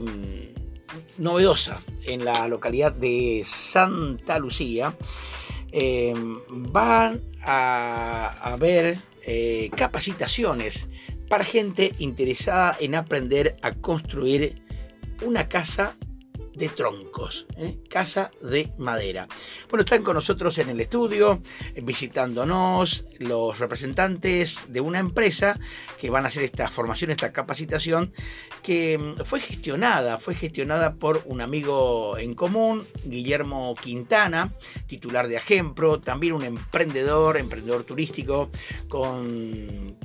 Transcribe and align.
mm, 0.00 1.22
novedosa 1.22 1.80
en 2.06 2.24
la 2.24 2.48
localidad 2.48 2.92
de 2.92 3.42
Santa 3.46 4.38
Lucía. 4.38 4.96
Eh, 5.72 6.14
van 6.48 7.22
a 7.42 8.28
haber 8.42 9.00
eh, 9.24 9.70
capacitaciones 9.74 10.88
para 11.28 11.44
gente 11.44 11.94
interesada 11.98 12.76
en 12.78 12.94
aprender 12.94 13.56
a 13.62 13.72
construir 13.72 14.62
una 15.22 15.48
casa 15.48 15.96
de 16.54 16.68
troncos, 16.68 17.46
¿eh? 17.56 17.78
casa 17.88 18.30
de 18.42 18.70
madera. 18.78 19.28
Bueno, 19.68 19.82
están 19.82 20.02
con 20.02 20.14
nosotros 20.14 20.58
en 20.58 20.68
el 20.68 20.80
estudio, 20.80 21.40
visitándonos 21.82 23.04
los 23.18 23.58
representantes 23.58 24.72
de 24.72 24.80
una 24.80 24.98
empresa 24.98 25.58
que 25.98 26.10
van 26.10 26.24
a 26.24 26.28
hacer 26.28 26.42
esta 26.42 26.68
formación, 26.68 27.10
esta 27.10 27.32
capacitación, 27.32 28.12
que 28.62 28.98
mm, 28.98 29.24
fue 29.24 29.40
gestionada, 29.40 30.18
fue 30.18 30.34
gestionada 30.34 30.94
por 30.94 31.22
un 31.26 31.40
amigo 31.40 32.18
en 32.18 32.34
común, 32.34 32.84
Guillermo 33.04 33.74
Quintana, 33.74 34.52
titular 34.86 35.28
de 35.28 35.38
Agempro, 35.38 36.00
también 36.00 36.34
un 36.34 36.44
emprendedor, 36.44 37.36
emprendedor 37.36 37.84
turístico, 37.84 38.50
con 38.88 39.96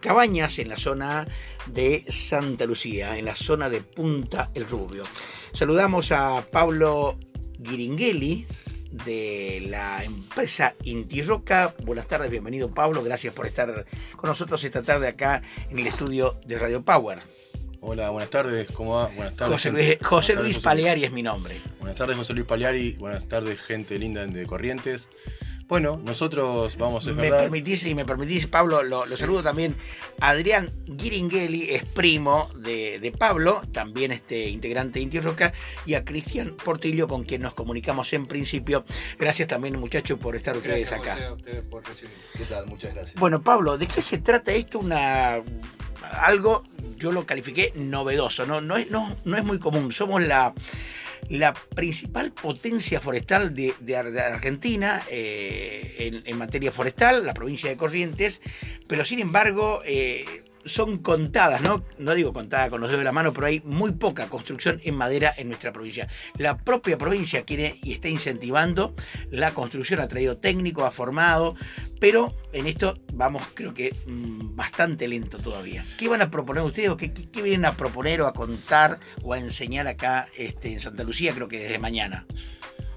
cabañas 0.00 0.58
en 0.58 0.68
la 0.68 0.76
zona 0.76 1.26
de 1.66 2.04
Santa 2.08 2.66
Lucía, 2.66 3.18
en 3.18 3.24
la 3.24 3.34
zona 3.34 3.68
de 3.68 3.80
Punta 3.80 4.50
El 4.54 4.66
Rubio. 4.66 5.04
Saludamos 5.52 6.12
a 6.12 6.46
Pablo 6.50 7.18
Giringhelli 7.62 8.46
de 9.04 9.66
la 9.68 10.04
empresa 10.04 10.74
Inti 10.84 11.22
Roca. 11.22 11.74
Buenas 11.84 12.06
tardes, 12.06 12.30
bienvenido 12.30 12.72
Pablo, 12.72 13.02
gracias 13.02 13.34
por 13.34 13.46
estar 13.46 13.86
con 14.16 14.28
nosotros 14.28 14.62
esta 14.64 14.82
tarde 14.82 15.08
acá 15.08 15.42
en 15.70 15.78
el 15.78 15.86
estudio 15.86 16.38
de 16.46 16.58
Radio 16.58 16.84
Power. 16.84 17.20
Hola, 17.80 18.10
buenas 18.10 18.30
tardes, 18.30 18.68
¿cómo 18.72 18.96
va? 18.96 19.06
Buenas 19.08 19.36
tardes. 19.36 19.54
José 19.54 19.70
Luis, 19.70 19.98
José 20.02 20.34
Luis 20.34 20.58
Paleari 20.58 21.04
es 21.04 21.12
mi 21.12 21.22
nombre. 21.22 21.60
Buenas 21.78 21.96
tardes, 21.96 22.16
José 22.16 22.32
Luis 22.32 22.46
Paleari. 22.46 22.92
Buenas 22.92 23.28
tardes, 23.28 23.60
gente 23.60 23.98
linda 23.98 24.26
de 24.26 24.46
Corrientes. 24.46 25.08
Bueno, 25.68 26.00
nosotros 26.04 26.76
vamos 26.76 27.08
a 27.08 27.12
Me 27.12 27.28
permitís, 27.28 27.84
y 27.86 27.94
me 27.94 28.04
permitís, 28.04 28.46
Pablo, 28.46 28.84
lo, 28.84 29.04
saludo 29.16 29.42
también. 29.42 29.74
Adrián 30.20 30.72
Giringhelli 30.96 31.70
es 31.70 31.84
primo 31.84 32.50
de, 32.54 33.12
Pablo, 33.18 33.62
también 33.72 34.12
este 34.12 34.48
integrante 34.48 35.00
de 35.00 35.04
Inti 35.04 35.18
Roca, 35.18 35.52
y 35.84 35.94
a 35.94 36.04
Cristian 36.04 36.56
Portillo, 36.56 37.08
con 37.08 37.24
quien 37.24 37.42
nos 37.42 37.54
comunicamos 37.54 38.12
en 38.12 38.26
principio. 38.26 38.84
Gracias 39.18 39.48
también, 39.48 39.78
muchachos, 39.78 40.18
por 40.20 40.36
estar 40.36 40.56
ustedes 40.56 40.92
acá. 40.92 41.36
¿Qué 41.44 42.44
tal? 42.48 42.66
Muchas 42.66 42.94
gracias. 42.94 43.18
Bueno, 43.18 43.42
Pablo, 43.42 43.76
¿de 43.76 43.88
qué 43.88 44.00
se 44.02 44.18
trata 44.18 44.52
esto? 44.52 44.78
Una 44.78 45.42
algo, 46.22 46.62
yo 46.96 47.10
lo 47.10 47.26
califiqué 47.26 47.72
novedoso, 47.74 48.46
no, 48.46 48.60
no, 48.60 48.76
es, 48.76 48.90
no, 48.90 49.16
no 49.24 49.36
es 49.36 49.44
muy 49.44 49.58
común. 49.58 49.92
Somos 49.92 50.22
la 50.22 50.54
la 51.28 51.54
principal 51.54 52.32
potencia 52.32 53.00
forestal 53.00 53.54
de, 53.54 53.74
Argentina 53.96 55.02
eh, 55.10 56.22
en, 56.24 56.38
materia 56.38 56.72
forestal, 56.72 57.24
la 57.24 57.34
provincia 57.34 57.70
de 57.70 57.76
Corrientes, 57.76 58.40
pero 58.86 59.04
sin 59.04 59.20
embargo 59.20 59.80
eh, 59.84 60.44
son 60.66 60.98
contadas, 60.98 61.62
¿no? 61.62 61.84
No 61.98 62.14
digo 62.14 62.32
contadas 62.32 62.68
con 62.68 62.80
los 62.80 62.90
dedos 62.90 63.00
de 63.00 63.04
la 63.04 63.12
mano, 63.12 63.32
pero 63.32 63.46
hay 63.46 63.60
muy 63.64 63.92
poca 63.92 64.28
construcción 64.28 64.80
en 64.84 64.94
madera 64.94 65.32
en 65.36 65.48
nuestra 65.48 65.72
provincia. 65.72 66.08
La 66.36 66.58
propia 66.58 66.98
provincia 66.98 67.44
quiere 67.44 67.76
y 67.82 67.92
está 67.92 68.08
incentivando 68.08 68.94
la 69.30 69.54
construcción, 69.54 70.00
ha 70.00 70.08
traído 70.08 70.36
técnicos, 70.36 70.84
ha 70.84 70.90
formado, 70.90 71.54
pero 72.00 72.34
en 72.52 72.66
esto 72.66 72.98
vamos, 73.12 73.44
creo 73.54 73.74
que 73.74 73.94
mm, 74.06 74.56
bastante 74.56 75.08
lento 75.08 75.38
todavía. 75.38 75.84
¿Qué 75.98 76.08
van 76.08 76.22
a 76.22 76.30
proponer 76.30 76.62
ustedes 76.64 76.88
o 76.90 76.96
qué, 76.96 77.12
vienen 77.42 77.64
a 77.64 77.76
proponer 77.76 78.20
o 78.22 78.26
a 78.26 78.32
contar 78.32 78.98
o 79.22 79.32
a 79.32 79.38
enseñar 79.38 79.86
acá 79.86 80.28
este, 80.36 80.72
en 80.72 80.80
Santa 80.80 81.04
Lucía, 81.04 81.34
creo 81.34 81.48
que 81.48 81.60
desde 81.60 81.78
mañana? 81.78 82.26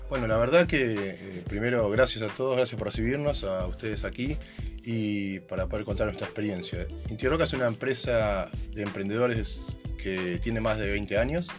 Bueno, 0.10 0.26
la 0.26 0.38
verdad 0.38 0.66
que 0.66 0.96
eh, 0.98 1.44
primero 1.48 1.88
gracias 1.92 2.28
a 2.28 2.34
todos, 2.34 2.58
gracias 2.58 2.80
por 2.80 2.88
recibirnos, 2.88 3.44
a 3.44 3.68
ustedes 3.68 4.04
aquí 4.04 4.40
y 4.84 5.40
para 5.42 5.68
poder 5.68 5.86
contar 5.86 6.08
nuestra 6.08 6.28
experiencia. 6.28 6.88
Roca 7.24 7.44
es 7.44 7.54
una 7.54 7.68
empresa 7.68 8.50
de 8.74 8.84
emprendedores 8.84 9.78
que 9.98 10.40
tiene 10.42 10.62
más 10.62 10.78
de 10.78 10.92
20 10.92 11.18
años 11.18 11.50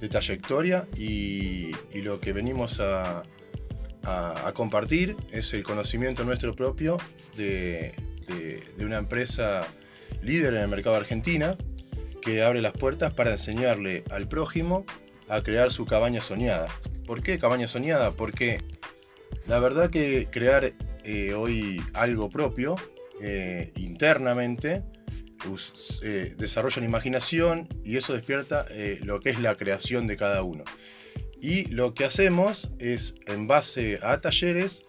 de 0.00 0.08
trayectoria 0.08 0.88
y, 0.96 1.72
lo 2.02 2.20
que 2.20 2.32
venimos 2.32 2.80
a, 2.80 3.22
compartir 4.54 5.16
es 5.30 5.54
el 5.54 5.62
conocimiento 5.62 6.24
nuestro 6.24 6.56
propio 6.56 6.98
de, 7.36 7.92
una 8.78 8.98
empresa 8.98 9.66
líder 10.22 10.54
en 10.54 10.62
el 10.62 10.68
mercado 10.68 10.96
argentina 10.96 11.56
que 12.20 12.42
abre 12.42 12.60
las 12.60 12.72
puertas 12.72 13.12
para 13.12 13.32
enseñarle 13.32 14.04
al 14.10 14.28
prójimo 14.28 14.84
a 15.28 15.42
crear 15.42 15.70
su 15.70 15.86
cabaña 15.86 16.20
soñada. 16.20 16.66
¿Por 17.06 17.22
qué 17.22 17.38
cabaña 17.38 17.68
soñada? 17.68 18.12
Porque 18.12 18.58
la 19.46 19.58
verdad 19.58 19.90
que 19.90 20.28
crear 20.30 20.72
eh, 21.04 21.34
hoy 21.34 21.82
algo 21.94 22.30
propio 22.30 22.76
eh, 23.20 23.72
internamente, 23.76 24.84
eh, 26.02 26.34
desarrollan 26.38 26.84
imaginación 26.84 27.68
y 27.84 27.96
eso 27.96 28.12
despierta 28.12 28.64
lo 29.02 29.20
que 29.20 29.30
es 29.30 29.40
la 29.40 29.56
creación 29.56 30.06
de 30.06 30.16
cada 30.16 30.42
uno. 30.42 30.64
Y 31.40 31.66
lo 31.66 31.94
que 31.94 32.04
hacemos 32.04 32.70
es, 32.78 33.16
en 33.26 33.48
base 33.48 33.98
a 34.02 34.20
talleres, 34.20 34.82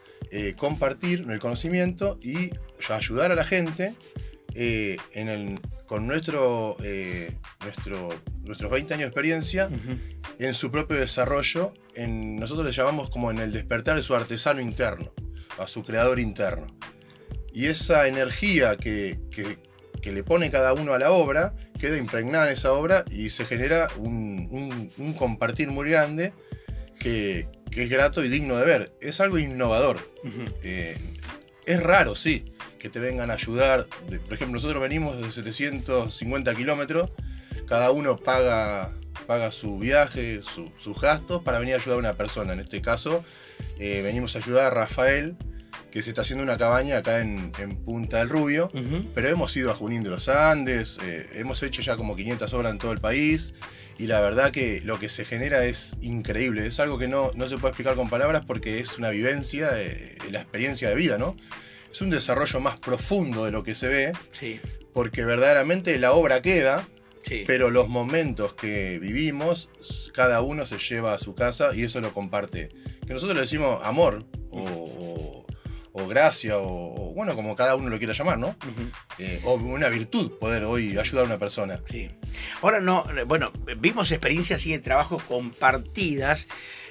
compartir 0.58 1.26
el 1.30 1.40
conocimiento 1.40 2.20
y 2.22 2.52
ayudar 2.90 3.32
a 3.32 3.36
la 3.36 3.44
gente 3.44 3.96
con 5.88 6.06
nuestro, 6.06 6.78
nuestro, 7.62 8.14
nuestros 8.44 8.72
20 8.72 8.94
años 8.94 9.06
de 9.06 9.08
experiencia 9.08 9.70
en 10.38 10.54
su 10.54 10.70
propio 10.70 10.98
desarrollo. 10.98 11.74
En, 11.96 12.40
nosotros 12.40 12.66
le 12.68 12.72
llamamos 12.72 13.10
como 13.10 13.32
en 13.32 13.40
el 13.40 13.52
despertar 13.52 13.96
de 13.96 14.04
su 14.04 14.16
artesano 14.16 14.62
interno 14.62 15.12
a 15.58 15.68
su 15.68 15.84
creador 15.84 16.20
interno. 16.20 16.68
Y 17.54 17.68
esa 17.68 18.08
energía 18.08 18.78
que, 18.78 19.20
le 20.04 20.24
pone 20.24 20.52
cada 20.52 20.74
uno 20.74 20.94
a 20.94 21.00
la 21.00 21.12
obra 21.12 21.56
queda 21.80 21.98
impregnada 21.98 22.48
en 22.48 22.54
esa 22.54 22.74
obra 22.74 23.06
y 23.10 23.30
se 23.30 23.46
genera 23.46 23.88
un, 23.98 24.90
compartir 25.18 25.70
muy 25.70 25.90
grande 25.90 26.34
que, 27.00 27.48
es 27.72 27.90
grato 27.90 28.24
y 28.24 28.30
digno 28.30 28.58
de 28.58 28.66
ver. 28.66 28.96
Es 29.02 29.20
algo 29.20 29.38
innovador. 29.38 30.00
Eh, 30.62 30.98
es 31.66 31.82
raro, 31.82 32.16
sí, 32.16 32.54
que 32.80 32.90
te 32.90 33.00
vengan 33.00 33.32
a 33.32 33.36
ayudar. 33.36 33.88
por 34.26 34.34
ejemplo, 34.34 34.56
nosotros 34.56 34.82
venimos 34.82 35.18
de 35.18 35.32
750 35.32 36.54
kilómetros, 36.56 37.12
cada 37.68 37.92
uno 37.92 38.18
paga, 38.18 38.94
paga 39.28 39.52
su 39.52 39.80
viaje, 39.80 40.42
sus 40.44 41.02
gastos 41.02 41.42
para 41.42 41.60
venir 41.60 41.76
a 41.76 41.78
ayudar 41.78 41.98
a 41.98 42.00
una 42.00 42.14
persona. 42.18 42.54
En 42.54 42.60
este 42.60 42.82
caso, 42.82 43.24
eh, 43.80 44.02
venimos 44.04 44.36
a 44.36 44.40
ayudar 44.40 44.66
a 44.66 44.70
Rafael, 44.70 45.36
que 45.92 46.02
se 46.02 46.10
está 46.10 46.22
haciendo 46.22 46.44
una 46.44 46.58
cabaña 46.58 46.98
acá 46.98 47.20
en, 47.20 47.52
Punta 47.86 48.18
del 48.18 48.30
Rubio, 48.30 48.72
pero 49.14 49.28
hemos 49.28 49.56
ido 49.56 49.70
a 49.70 49.76
Junín 49.76 50.04
de 50.04 50.10
los 50.10 50.28
Andes, 50.28 50.98
eh, 51.04 51.28
hemos 51.36 51.62
hecho 51.62 51.82
ya 51.82 51.98
como 51.98 52.16
500 52.16 52.52
obras 52.54 52.72
en 52.72 52.80
todo 52.80 52.92
el 52.92 53.00
país, 53.00 53.54
y 53.98 54.08
la 54.08 54.20
verdad 54.22 54.52
que 54.52 54.82
lo 54.84 55.00
que 55.00 55.10
se 55.10 55.26
genera 55.26 55.66
es 55.66 55.96
increíble, 56.02 56.66
es 56.66 56.80
algo 56.80 56.98
que 56.98 57.08
no, 57.08 57.30
no 57.36 57.46
se 57.46 57.58
puede 57.58 57.70
explicar 57.72 57.96
con 57.96 58.10
palabras 58.10 58.44
porque 58.46 58.80
es 58.80 58.98
una 58.98 59.10
vivencia, 59.10 59.70
eh, 59.76 60.16
la 60.32 60.42
experiencia 60.42 60.90
de 60.90 60.96
vida, 60.96 61.18
¿no? 61.18 61.36
Es 61.92 62.02
un 62.02 62.10
desarrollo 62.10 62.60
más 62.60 62.80
profundo 62.80 63.46
de 63.46 63.52
lo 63.52 63.64
que 63.64 63.76
se 63.76 63.88
ve, 63.88 64.14
porque 64.94 65.26
verdaderamente 65.26 65.98
la 66.00 66.14
obra 66.14 66.42
queda, 66.42 66.88
pero 67.46 67.70
los 67.70 67.90
momentos 67.90 68.54
que 68.54 69.00
vivimos, 69.00 69.70
cada 70.14 70.42
uno 70.42 70.66
se 70.66 70.78
lleva 70.78 71.14
a 71.14 71.20
su 71.20 71.36
casa 71.36 71.76
y 71.76 71.84
eso 71.84 72.02
lo 72.02 72.14
comparte. 72.14 72.70
Que 73.06 73.14
nosotros 73.14 73.36
le 73.36 73.42
decimos 73.42 73.80
amor 73.84 74.26
o, 74.52 75.46
gracia 76.08 76.58
o, 76.58 77.14
bueno, 77.16 77.36
como 77.36 77.56
cada 77.56 77.76
uno 77.76 77.90
lo 77.90 77.98
quiera 77.98 78.14
llamar, 78.14 78.38
¿no? 78.38 78.56
Eh, 79.18 79.42
o 79.46 79.56
una 79.56 79.90
virtud 79.90 80.38
poder 80.38 80.64
hoy 80.64 80.98
ayudar 80.98 81.24
a 81.24 81.28
una 81.28 81.38
persona. 81.38 81.82
Sí. 81.90 82.10
Ahora 82.62 82.82
no, 82.82 83.06
bueno, 83.26 83.52
vimos 83.78 84.12
experiencias 84.12 84.66
y 84.66 84.72
de 84.72 84.80
trabajo 84.80 85.20
compartidas. 85.28 86.48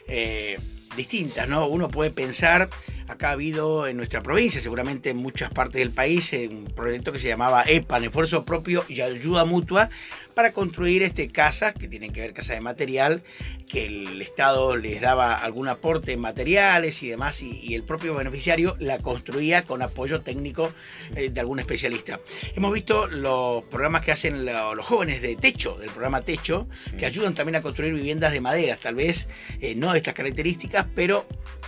Eh, 0.08 0.58
distintas, 0.96 1.48
¿no? 1.48 1.66
Uno 1.66 1.88
puede 1.88 2.10
pensar, 2.10 2.68
acá 3.12 3.28
ha 3.28 3.32
habido 3.32 3.86
en 3.86 3.96
nuestra 3.96 4.22
provincia, 4.22 4.60
seguramente 4.60 5.10
en 5.10 5.16
muchas 5.16 5.50
partes 5.50 5.80
del 5.80 5.92
país, 5.92 6.32
un 6.32 6.64
proyecto 6.74 7.12
que 7.12 7.18
se 7.18 7.28
llamaba 7.28 7.64
EPAN, 7.66 8.04
Esfuerzo 8.04 8.44
Propio 8.44 8.84
y 8.88 9.00
Ayuda 9.00 9.44
Mutua, 9.44 9.88
para 10.34 10.52
construir 10.52 11.02
este 11.02 11.28
casas, 11.28 11.74
que 11.74 11.88
tienen 11.88 12.12
que 12.12 12.20
ver 12.20 12.32
casas 12.32 12.56
de 12.56 12.60
material, 12.60 13.22
que 13.68 13.86
el 13.86 14.20
Estado 14.20 14.76
les 14.76 15.00
daba 15.00 15.34
algún 15.34 15.68
aporte 15.68 16.12
en 16.12 16.20
materiales 16.20 17.02
y 17.02 17.08
demás, 17.08 17.42
y, 17.42 17.74
el 17.74 17.84
propio 17.84 18.14
beneficiario 18.14 18.76
la 18.78 18.98
construía 18.98 19.64
con 19.64 19.82
apoyo 19.82 20.20
técnico 20.20 20.72
eh, 21.16 21.30
de 21.30 21.40
algún 21.40 21.58
especialista. 21.58 22.20
Hemos 22.54 22.72
visto 22.72 23.06
los 23.06 23.64
programas 23.64 24.02
que 24.02 24.12
hacen 24.12 24.44
los 24.44 24.84
jóvenes 24.84 25.22
de 25.22 25.36
techo, 25.36 25.76
del 25.76 25.90
programa 25.90 26.22
Techo, 26.22 26.66
que 26.98 27.06
ayudan 27.06 27.34
también 27.34 27.56
a 27.56 27.62
construir 27.62 27.94
viviendas 27.94 28.32
de 28.32 28.40
madera, 28.40 28.76
tal 28.76 28.94
vez 28.94 29.28
eh, 29.60 29.74
no 29.74 29.92
de 29.92 29.98
estas 29.98 30.14
características, 30.14 30.86
pero 30.94 31.26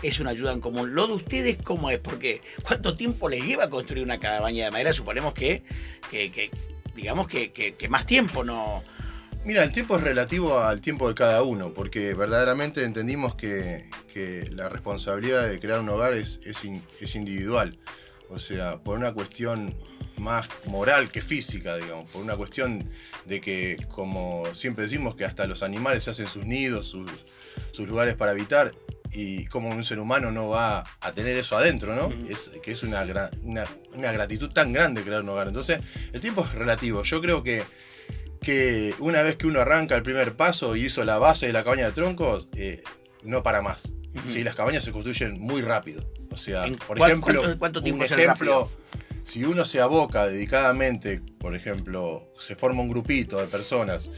es 0.09 0.21
una 0.21 0.31
ayuda 0.31 0.53
en 0.53 0.61
común. 0.61 0.95
Lo 0.95 1.07
de 1.07 1.15
ustedes, 1.15 1.59
¿cómo 1.63 1.91
es? 1.91 1.99
Porque 1.99 2.43
¿cuánto 2.63 2.97
tiempo 2.97 3.29
les 3.29 3.45
lleva 3.45 3.71
construir 3.71 4.05
una 4.05 4.21
cabaña 4.21 4.67
de 4.67 4.71
madera? 4.71 4.93
Suponemos 4.93 5.35
que, 5.35 5.63
que 6.11 6.51
digamos 6.95 7.27
que, 7.27 7.75
más 7.89 8.07
tiempo 8.07 8.45
no, 8.45 8.85
Mira, 9.45 9.63
el 9.63 9.73
tiempo 9.73 9.99
es 9.99 10.03
relativo 10.03 10.59
al 10.61 10.81
tiempo 10.81 11.07
de 11.07 11.15
cada 11.15 11.43
uno, 11.43 11.75
porque 11.75 12.15
verdaderamente 12.15 12.83
entendimos 12.83 13.35
que, 13.35 13.85
que 14.13 14.49
la 14.51 14.71
responsabilidad 14.71 15.47
de 15.49 15.61
crear 15.61 15.81
un 15.81 15.89
hogar 15.91 16.15
es, 16.15 16.41
es 16.47 17.15
individual. 17.15 17.79
O 18.31 18.39
sea, 18.39 18.79
por 18.79 18.97
una 18.97 19.13
cuestión 19.13 19.75
más 20.19 20.49
moral 20.67 21.11
que 21.11 21.21
física, 21.21 21.77
digamos, 21.77 22.11
por 22.11 22.23
una 22.23 22.37
cuestión 22.37 22.89
de 23.25 23.41
que, 23.41 23.77
como 23.91 24.47
siempre 24.55 24.85
decimos, 24.85 25.15
que 25.15 25.25
hasta 25.25 25.47
los 25.47 25.63
animales 25.63 26.05
se 26.05 26.11
hacen 26.11 26.29
sus 26.29 26.45
nidos, 26.45 26.87
sus, 26.87 27.11
sus 27.73 27.89
lugares 27.89 28.15
para 28.15 28.33
habitar, 28.33 28.75
y 29.15 29.47
como 29.47 29.71
un 29.71 29.85
ser 29.85 29.99
humano 30.01 30.31
no 30.33 30.49
va 30.49 30.85
a 31.01 31.13
tener 31.13 31.37
eso 31.37 31.57
adentro, 31.57 31.95
¿no? 31.95 32.13
Es, 32.29 32.51
que 32.63 32.73
es 32.73 32.83
una, 32.83 33.05
gra- 33.05 33.31
una, 33.43 33.65
una 33.95 34.11
gratitud 34.13 34.51
tan 34.51 34.73
grande 34.73 35.03
crear 35.05 35.23
un 35.23 35.29
hogar. 35.29 35.47
Entonces, 35.49 35.79
el 36.13 36.21
tiempo 36.21 36.45
es 36.45 36.53
relativo. 36.53 37.03
Yo 37.05 37.21
creo 37.23 37.43
que 37.43 37.63
que 38.41 38.95
una 38.99 39.23
vez 39.23 39.37
que 39.37 39.47
uno 39.47 39.61
arranca 39.61 39.95
el 39.97 40.03
primer 40.03 40.37
paso 40.37 40.77
y 40.77 40.85
hizo 40.85 41.03
la 41.05 41.17
base 41.17 41.47
de 41.47 41.53
la 41.55 41.65
cabaña 41.65 41.87
de 41.87 41.93
troncos, 41.93 42.49
eh, 42.57 42.83
no 43.23 43.43
para 43.43 43.63
más. 43.63 43.89
Sí, 44.29 44.45
las 44.45 44.55
cabañas 44.55 44.85
se 44.85 44.93
construyen 44.93 45.41
muy 45.41 45.63
rápido. 45.63 46.07
O 46.31 46.37
sea, 46.37 46.67
¿En 46.67 46.77
por 46.77 47.01
ejemplo, 47.01 47.41
cuánto- 47.41 47.59
cuánto 47.59 47.81
tiempo 47.83 48.05
un 48.05 48.13
ejemplo, 48.13 48.71
si 49.23 49.45
uno 49.45 49.65
se 49.65 49.81
aboca 49.81 50.27
dedicadamente, 50.27 51.23
por 51.39 51.55
ejemplo, 51.55 52.31
se 52.39 52.55
forma 52.55 52.83
un 52.83 52.91
grupito 52.91 53.39
de 53.41 53.47
personas, 53.47 54.11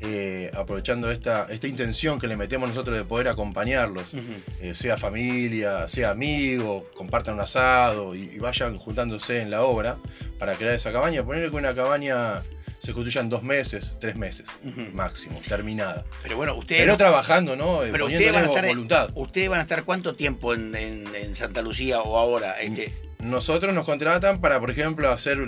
eh, 0.00 0.50
aprovechando 0.54 1.10
esta, 1.10 1.46
esta 1.50 1.66
intención 1.66 2.18
que 2.18 2.26
le 2.28 2.36
metemos 2.36 2.68
nosotros 2.68 2.96
de 2.96 3.04
poder 3.04 3.28
acompañarlos, 3.28 4.14
eh, 4.60 4.74
sea 4.74 4.96
familia, 4.96 5.88
sea 5.88 6.10
amigo, 6.10 6.88
compartan 6.94 7.34
un 7.34 7.40
asado 7.40 8.14
y, 8.14 8.22
y 8.34 8.38
vayan 8.38 8.78
juntándose 8.78 9.40
en 9.40 9.50
la 9.50 9.62
obra 9.62 9.98
para 10.38 10.54
crear 10.56 10.74
esa 10.74 10.92
cabaña. 10.92 11.22
Ponerle 11.24 11.50
que 11.50 11.56
una 11.56 11.74
cabaña 11.74 12.42
se 12.78 12.92
construya 12.92 13.20
en 13.22 13.28
dos 13.28 13.42
meses, 13.42 13.96
tres 13.98 14.14
meses 14.14 14.46
máximo, 14.92 15.40
terminada. 15.48 16.04
Pero 16.22 16.36
bueno, 16.36 16.54
ustedes. 16.54 16.82
Pero 16.84 16.96
trabajando, 16.96 17.56
¿no? 17.56 17.82
Eh, 17.82 17.88
pero 17.90 18.06
ustedes 18.06 18.32
van, 18.32 18.44
a 18.44 18.46
estar 18.48 18.66
voluntad. 18.66 19.10
ustedes 19.16 19.48
van 19.48 19.58
a 19.58 19.62
estar 19.62 19.84
cuánto 19.84 20.14
tiempo 20.14 20.54
en, 20.54 20.76
en- 20.76 21.12
en 21.14 21.34
Santa 21.34 21.60
Lucía 21.60 22.00
o 22.02 22.16
ahora. 22.16 22.60
Este, 22.60 22.92
Nosotros 23.18 23.74
nos 23.74 23.84
contratan 23.84 24.40
para, 24.40 24.60
por 24.60 24.70
ejemplo, 24.70 25.10
hacer 25.10 25.38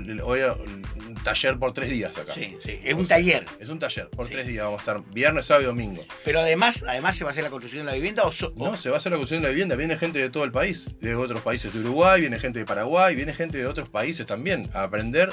taller 1.22 1.58
por 1.58 1.72
tres 1.72 1.90
días 1.90 2.16
acá. 2.18 2.32
sí, 2.34 2.56
sí, 2.64 2.80
es 2.84 2.94
O 2.94 2.98
un 2.98 3.06
sea, 3.06 3.16
taller. 3.16 3.46
Es 3.58 3.68
un 3.68 3.78
taller, 3.78 4.08
por 4.10 4.26
Sí. 4.26 4.32
tres 4.32 4.46
días 4.46 4.64
vamos 4.64 4.78
a 4.78 4.82
estar, 4.82 5.02
viernes, 5.12 5.46
sábado 5.46 5.64
y 5.64 5.66
domingo. 5.66 6.04
Pero 6.24 6.40
además, 6.40 6.84
además 6.86 7.16
se 7.16 7.24
va 7.24 7.30
a 7.30 7.32
hacer 7.32 7.44
la 7.44 7.50
construcción 7.50 7.84
de 7.86 7.92
la 7.92 7.96
vivienda 7.96 8.22
o, 8.24 8.32
so- 8.32 8.48
o- 8.56 8.70
No, 8.70 8.76
se 8.76 8.88
va 8.90 8.96
a 8.96 8.98
hacer 8.98 9.12
la 9.12 9.18
construcción 9.18 9.42
de 9.42 9.48
la 9.48 9.52
vivienda. 9.54 9.76
Viene 9.76 9.96
gente 9.96 10.18
de 10.18 10.30
todo 10.30 10.44
el 10.44 10.52
país, 10.52 10.88
de 11.00 11.14
otros 11.14 11.40
países 11.42 11.72
de 11.72 11.80
Uruguay, 11.80 12.20
viene 12.20 12.38
gente 12.38 12.58
de 12.58 12.64
Paraguay, 12.66 13.14
viene 13.14 13.32
gente 13.34 13.58
de 13.58 13.66
otros 13.66 13.88
países 13.88 14.26
también 14.26 14.68
a 14.74 14.82
aprender 14.84 15.32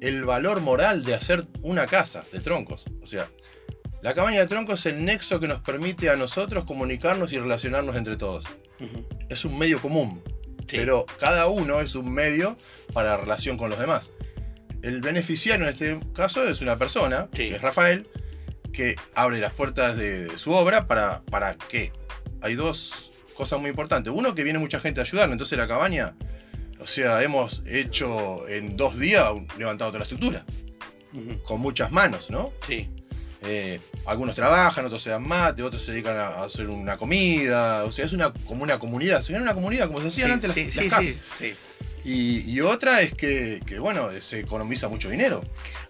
el 0.00 0.24
valor 0.24 0.60
moral 0.60 1.04
de 1.04 1.14
hacer 1.14 1.46
una 1.62 1.86
casa 1.86 2.24
de 2.32 2.40
troncos. 2.40 2.84
O 3.02 3.06
sea, 3.06 3.30
la 4.02 4.12
cabaña 4.14 4.40
de 4.40 4.46
troncos 4.46 4.80
es 4.84 4.92
el 4.92 5.04
nexo 5.04 5.40
que 5.40 5.48
nos 5.48 5.60
permite 5.60 6.10
a 6.10 6.16
nosotros 6.16 6.64
comunicarnos 6.64 7.32
y 7.32 7.38
relacionarnos 7.38 7.96
entre 7.96 8.16
todos. 8.16 8.44
Es 9.30 9.44
un 9.46 9.56
medio 9.58 9.80
común, 9.80 10.22
Sí. 10.68 10.76
pero 10.76 11.06
cada 11.18 11.46
uno 11.46 11.80
es 11.80 11.94
un 11.94 12.12
medio 12.12 12.58
para 12.92 13.10
la 13.10 13.16
relación 13.18 13.56
con 13.56 13.70
los 13.70 13.78
demás. 13.78 14.10
El 14.84 15.00
beneficiario 15.00 15.66
en 15.66 15.72
este 15.72 15.98
caso 16.14 16.46
es 16.48 16.60
una 16.60 16.78
persona, 16.78 17.28
Sí. 17.32 17.48
que 17.48 17.56
es 17.56 17.62
Rafael, 17.62 18.08
que 18.72 18.96
abre 19.14 19.38
las 19.40 19.52
puertas 19.52 19.96
de, 19.96 20.24
de 20.26 20.38
su 20.38 20.52
obra 20.52 20.86
para, 20.86 21.22
para 21.22 21.54
que 21.56 21.92
hay 22.42 22.54
dos 22.54 23.12
cosas 23.34 23.60
muy 23.60 23.70
importantes. 23.70 24.12
Uno, 24.14 24.34
que 24.34 24.44
viene 24.44 24.58
mucha 24.58 24.80
gente 24.80 25.00
a 25.00 25.04
ayudarle, 25.04 25.32
entonces 25.32 25.56
la 25.58 25.66
cabaña, 25.68 26.14
o 26.80 26.86
sea, 26.86 27.22
hemos 27.22 27.62
hecho 27.66 28.46
en 28.48 28.76
dos 28.76 28.98
días 28.98 29.24
levantado 29.58 29.90
toda 29.90 30.00
la 30.00 30.02
estructura, 30.04 30.44
con 31.44 31.60
muchas 31.60 31.90
manos, 31.92 32.30
¿no? 32.30 32.52
Sí. 32.66 32.90
Eh, 33.46 33.78
algunos 34.06 34.34
trabajan, 34.34 34.84
otros 34.86 35.02
se 35.02 35.10
dan 35.10 35.26
mate, 35.26 35.62
otros 35.62 35.82
se 35.82 35.92
dedican 35.92 36.16
a 36.16 36.42
hacer 36.44 36.68
una 36.68 36.96
comida, 36.96 37.84
o 37.84 37.92
sea, 37.92 38.04
es 38.06 38.12
una, 38.12 38.32
como 38.32 38.62
una 38.64 38.78
comunidad, 38.78 39.20
se 39.20 39.28
genera 39.28 39.42
una 39.42 39.54
comunidad 39.54 39.86
como 39.86 40.00
se 40.00 40.08
hacían 40.08 40.28
Sí, 40.28 40.32
antes 40.32 40.48
las, 40.48 40.56
sí, 40.56 40.64
las 40.64 40.74
sí, 40.74 40.88
casas. 40.88 41.14
Y, 42.04 42.40
y 42.50 42.60
otra 42.60 43.00
es 43.00 43.14
que, 43.14 43.60
que, 43.66 43.78
bueno, 43.78 44.08
se 44.20 44.40
economiza 44.40 44.88
mucho 44.88 45.08
dinero. 45.08 45.42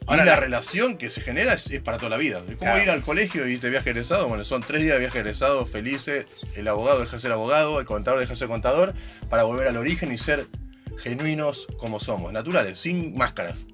Ahora, 0.07 0.23
y 0.23 0.27
la 0.27 0.35
la- 0.35 0.41
relación 0.41 0.97
que 0.97 1.11
se 1.11 1.21
genera 1.23 1.55
es, 1.55 1.69
es 1.71 1.81
para 1.81 1.97
toda 1.99 2.11
la 2.11 2.17
vida. 2.19 2.39
Es 2.49 2.57
como 2.57 2.71
Claro. 2.71 2.83
ir 2.83 2.91
al 2.91 3.03
colegio 3.03 3.49
y 3.49 3.57
de 3.57 3.71
viaje 3.71 3.91
egresado. 3.91 4.29
Bueno, 4.29 4.45
son 4.45 4.63
tres 4.63 4.83
días 4.83 4.95
de 4.95 5.01
viaje 5.01 5.19
egresado 5.19 5.67
felices. 5.67 6.27
El 6.55 6.69
abogado 6.69 7.01
deja 7.01 7.17
de 7.17 7.21
ser 7.21 7.33
abogado, 7.33 7.81
el 7.81 7.87
contador 7.87 8.21
deja 8.21 8.33
de 8.35 8.39
ser 8.39 8.49
contador, 8.49 8.95
para 9.29 9.43
volver 9.45 9.67
al 9.67 9.77
origen 9.77 10.13
y 10.13 10.19
ser 10.19 10.47
genuinos 10.99 11.67
como 11.79 11.99
somos, 11.99 12.33
naturales, 12.33 12.79
sin 12.79 13.17
máscaras. 13.17 13.67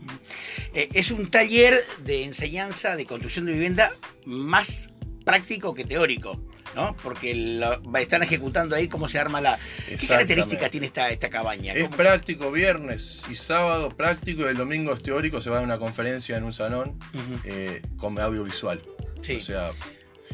Eh, 0.73 0.89
es 0.95 1.11
un 1.11 1.31
taller 1.31 1.79
de 2.05 2.25
enseñanza 2.25 2.97
de 2.97 3.05
construcción 3.05 3.45
de 3.45 3.53
vivienda 3.53 3.93
más 4.25 4.89
práctico 5.27 5.75
que 5.75 5.85
teórico, 5.85 6.41
¿no? 6.75 6.97
Porque 7.03 7.35
lo- 7.35 7.81
están 7.99 8.23
ejecutando 8.23 8.75
ahí 8.77 8.89
cómo 8.89 9.09
se 9.09 9.19
arma 9.19 9.41
la. 9.41 9.59
¿Qué 9.87 9.97
características 10.07 10.71
tiene 10.71 10.87
esta, 10.87 11.11
esta 11.11 11.29
cabaña? 11.31 11.73
Es 11.73 11.85
¿Cómo- 11.85 11.97
práctico 11.97 12.51
viernes 12.53 13.27
y 13.31 13.35
sábado 13.35 13.91
práctico 13.91 14.43
y 14.43 14.47
el 14.47 14.57
domingo 14.57 14.93
es 14.93 15.03
teórico. 15.03 15.41
Se 15.41 15.51
va 15.51 15.59
a 15.59 15.63
una 15.63 15.79
conferencia 15.79 16.37
en 16.37 16.45
un 16.45 16.53
salón 16.53 16.99
eh, 17.45 17.83
con 17.97 18.19
audiovisual. 18.19 18.81
Sí. 19.23 19.37
O 19.37 19.41
sea, 19.41 19.71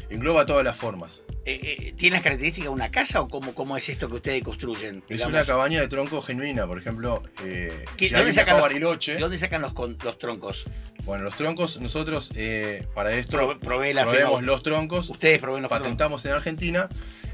engloba 0.09 0.45
todas 0.45 0.63
las 0.63 0.75
formas. 0.77 1.21
Eh, 1.45 1.59
eh, 1.87 1.93
¿Tiene 1.95 2.15
las 2.17 2.23
características 2.23 2.65
de 2.65 2.69
una 2.73 2.91
casa 2.91 3.21
o 3.21 3.29
cómo, 3.29 3.55
cómo 3.55 3.77
es 3.77 3.87
esto 3.87 4.09
que 4.09 4.15
ustedes 4.15 4.43
construyen? 4.43 4.97
Es 5.07 5.17
digamos? 5.19 5.33
una 5.33 5.45
cabaña 5.45 5.79
de 5.79 5.87
tronco 5.87 6.21
genuina, 6.21 6.67
por 6.67 6.77
ejemplo, 6.77 7.23
eh, 7.45 7.85
¿Qué- 7.95 8.09
si 8.09 8.13
¿Dónde 8.13 8.33
sacan, 8.33 8.55
los, 8.55 8.63
Bariloche, 8.63 9.13
¿De 9.13 9.19
dónde 9.19 9.39
sacan 9.39 9.61
los, 9.61 9.73
con- 9.73 9.97
los 10.03 10.17
troncos? 10.19 10.65
bueno, 11.05 11.23
los 11.23 11.35
troncos, 11.37 11.79
nosotros 11.79 12.31
eh, 12.35 12.85
para 12.93 13.13
esto 13.13 13.37
la 13.53 13.59
proveemos 13.59 14.43
los 14.43 14.61
troncos, 14.61 15.09
Ustedes 15.09 15.39
proveen 15.39 15.61
los 15.63 15.69
troncos. 15.69 15.85
patentamos 15.87 16.25
en 16.25 16.31
Argentina 16.33 16.89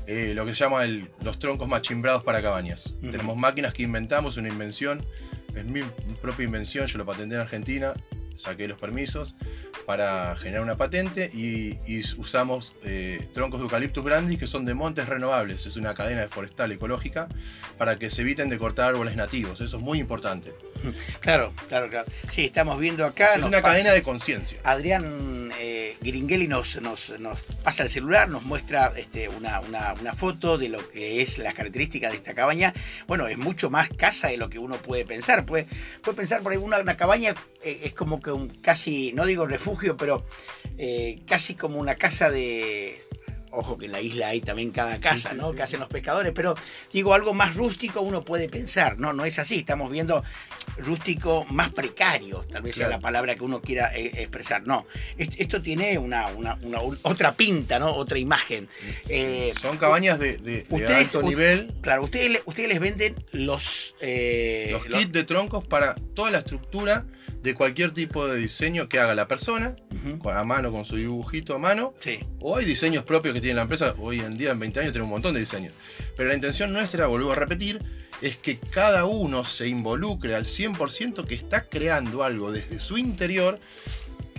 eh, 0.05 0.33
lo 0.35 0.45
que 0.45 0.51
se 0.53 0.63
llama 0.63 0.83
el- 0.83 1.09
los 1.21 1.39
troncos 1.39 1.67
machimbrados 1.67 2.23
para 2.23 2.39
cabañas. 2.43 2.93
Ujú. 3.01 3.09
Tenemos 3.11 3.35
máquinas 3.35 3.73
que 3.73 3.81
inventamos, 3.81 4.37
una 4.37 4.49
invención, 4.49 5.03
es 5.55 5.65
mi 5.65 5.81
propia 6.21 6.45
invención, 6.45 6.85
yo 6.85 6.99
lo 6.99 7.05
patenté 7.07 7.33
en 7.33 7.41
Argentina, 7.41 7.93
saqué 8.35 8.67
los 8.67 8.77
permisos 8.77 9.35
para 9.85 10.35
generar 10.35 10.63
una 10.63 10.77
patente 10.77 11.29
y, 11.33 11.77
usamos 12.17 12.73
eh, 12.83 13.27
troncos 13.33 13.59
de 13.59 13.65
eucaliptus 13.65 14.03
grandis 14.03 14.39
que 14.39 14.47
son 14.47 14.65
de 14.65 14.73
montes 14.73 15.07
renovables, 15.07 15.65
es 15.65 15.75
una 15.75 15.93
cadena 15.93 16.21
de 16.21 16.27
forestal 16.27 16.71
ecológica 16.71 17.27
para 17.77 17.97
que 17.97 18.09
se 18.09 18.21
eviten 18.21 18.49
de 18.49 18.57
cortar 18.57 18.89
árboles 18.89 19.15
nativos, 19.15 19.61
eso 19.61 19.77
es 19.77 19.83
muy 19.83 19.99
importante. 19.99 20.53
Claro, 21.21 21.53
claro, 21.69 21.89
claro. 21.89 22.05
Sí, 22.31 22.45
estamos 22.45 22.79
viendo 22.79 23.05
acá. 23.05 23.27
es 23.35 23.43
una 23.43 23.61
cadena 23.61 23.91
de 23.91 24.03
conciencia. 24.03 24.59
Adrián 24.63 25.51
eh, 25.59 25.95
Gringeli 26.01 26.47
nos, 26.47 26.81
nos, 26.81 27.17
nos 27.19 27.39
pasa 27.63 27.83
el 27.83 27.89
celular, 27.89 28.27
nos 28.29 28.43
muestra 28.43 28.91
este, 28.97 29.29
una, 29.29 29.59
una- 29.61 29.93
una 29.99 30.13
foto 30.15 30.57
de 30.57 30.69
lo 30.69 30.89
que 30.89 31.21
es 31.21 31.37
las 31.37 31.53
características 31.53 32.11
de 32.11 32.17
esta 32.17 32.33
cabaña. 32.33 32.73
Bueno, 33.07 33.27
es 33.27 33.37
mucho 33.37 33.69
más 33.69 33.89
casa 33.89 34.27
de 34.27 34.37
lo 34.37 34.49
que 34.49 34.59
uno 34.59 34.75
puede 34.77 35.05
pensar. 35.05 35.45
Puede, 35.45 35.67
puede 36.01 36.17
pensar 36.17 36.41
por 36.41 36.51
ahí, 36.51 36.57
una, 36.57 36.79
una 36.79 36.97
cabaña 36.97 37.33
eh, 37.63 37.81
es 37.83 37.93
como 37.93 38.19
que 38.21 38.31
un 38.31 38.49
casi, 38.49 39.13
no 39.13 39.25
digo 39.25 39.45
refugio, 39.45 39.95
pero 39.97 40.25
eh, 40.77 41.21
casi 41.27 41.55
como 41.55 41.79
una 41.79 41.95
casa 41.95 42.29
de... 42.29 42.99
Ojo 43.55 43.77
que 43.77 43.85
en 43.85 43.91
la 43.91 44.01
isla 44.01 44.29
hay 44.29 44.41
también 44.41 44.71
cada 44.71 44.99
casa, 44.99 45.29
sí, 45.31 45.35
¿no? 45.37 45.49
sí. 45.51 45.55
Que 45.55 45.63
hacen 45.63 45.79
los 45.79 45.89
pescadores, 45.89 46.31
pero 46.33 46.55
digo, 46.91 47.13
algo 47.13 47.33
más 47.33 47.55
rústico 47.55 48.01
uno 48.01 48.23
puede 48.25 48.49
pensar, 48.49 48.97
¿no? 48.97 49.13
No 49.13 49.25
es 49.25 49.37
así, 49.39 49.57
estamos 49.59 49.91
viendo 49.91 50.23
rústico 50.77 51.45
más 51.49 51.71
precario, 51.71 52.45
tal 52.51 52.61
vez 52.63 52.75
sea 52.75 52.87
Claro. 52.87 52.99
la 52.99 53.01
palabra 53.01 53.35
que 53.35 53.43
uno 53.43 53.61
quiera 53.61 53.95
eh, 53.95 54.21
expresar. 54.21 54.65
No, 54.65 54.85
est- 55.17 55.39
esto 55.39 55.61
tiene 55.61 55.97
una, 55.97 56.27
una- 56.27 56.55
una- 56.63 56.79
un- 56.81 56.97
otra 57.03 57.33
pinta, 57.33 57.79
¿no? 57.79 57.93
Otra 57.93 58.17
imagen. 58.17 58.67
Eh, 59.09 59.53
Son 59.59 59.77
cabañas 59.77 60.19
de, 60.19 60.37
de- 60.37 60.65
alto 60.95 61.21
nivel. 61.21 61.73
Claro, 61.81 62.03
ustedes, 62.03 62.29
le- 62.31 62.41
ustedes 62.45 62.69
les 62.69 62.79
venden 62.79 63.15
los... 63.31 63.95
eh, 64.01 64.69
los 64.71 64.87
los- 64.89 64.99
kits 64.99 65.11
de 65.11 65.23
troncos 65.23 65.65
para 65.65 65.95
toda 66.15 66.31
la 66.31 66.39
estructura 66.39 67.05
de 67.41 67.53
cualquier 67.53 67.91
tipo 67.91 68.27
de 68.27 68.37
diseño 68.39 68.89
que 68.89 68.99
haga 68.99 69.15
la 69.15 69.27
persona, 69.27 69.75
Con- 70.19 70.35
a 70.37 70.43
mano, 70.43 70.71
con 70.71 70.85
su 70.85 70.95
dibujito 70.95 71.55
a 71.55 71.59
mano. 71.59 71.93
Sí, 71.99 72.19
O 72.39 72.55
hay 72.57 72.65
diseños 72.65 73.03
propios 73.05 73.33
que 73.33 73.41
tiene 73.41 73.55
la 73.55 73.61
empresa. 73.63 73.93
Hoy 73.99 74.19
en 74.19 74.37
día, 74.37 74.51
en 74.51 74.59
20 74.59 74.79
años, 74.81 74.91
tiene 74.93 75.03
un 75.05 75.09
montón 75.11 75.33
de 75.33 75.39
diseños. 75.39 75.73
Pero 76.17 76.29
la 76.29 76.35
intención 76.35 76.71
nuestra, 76.73 77.07
vuelvo 77.07 77.31
a 77.31 77.35
repetir, 77.35 77.81
es 78.21 78.37
que 78.37 78.57
cada 78.57 79.05
uno 79.05 79.43
se 79.43 79.67
involucre 79.67 80.35
al 80.35 80.45
100% 80.45 81.25
que 81.25 81.35
está 81.35 81.63
creando 81.67 82.23
algo 82.23 82.51
desde 82.51 82.79
su 82.79 82.97
interior. 82.97 83.59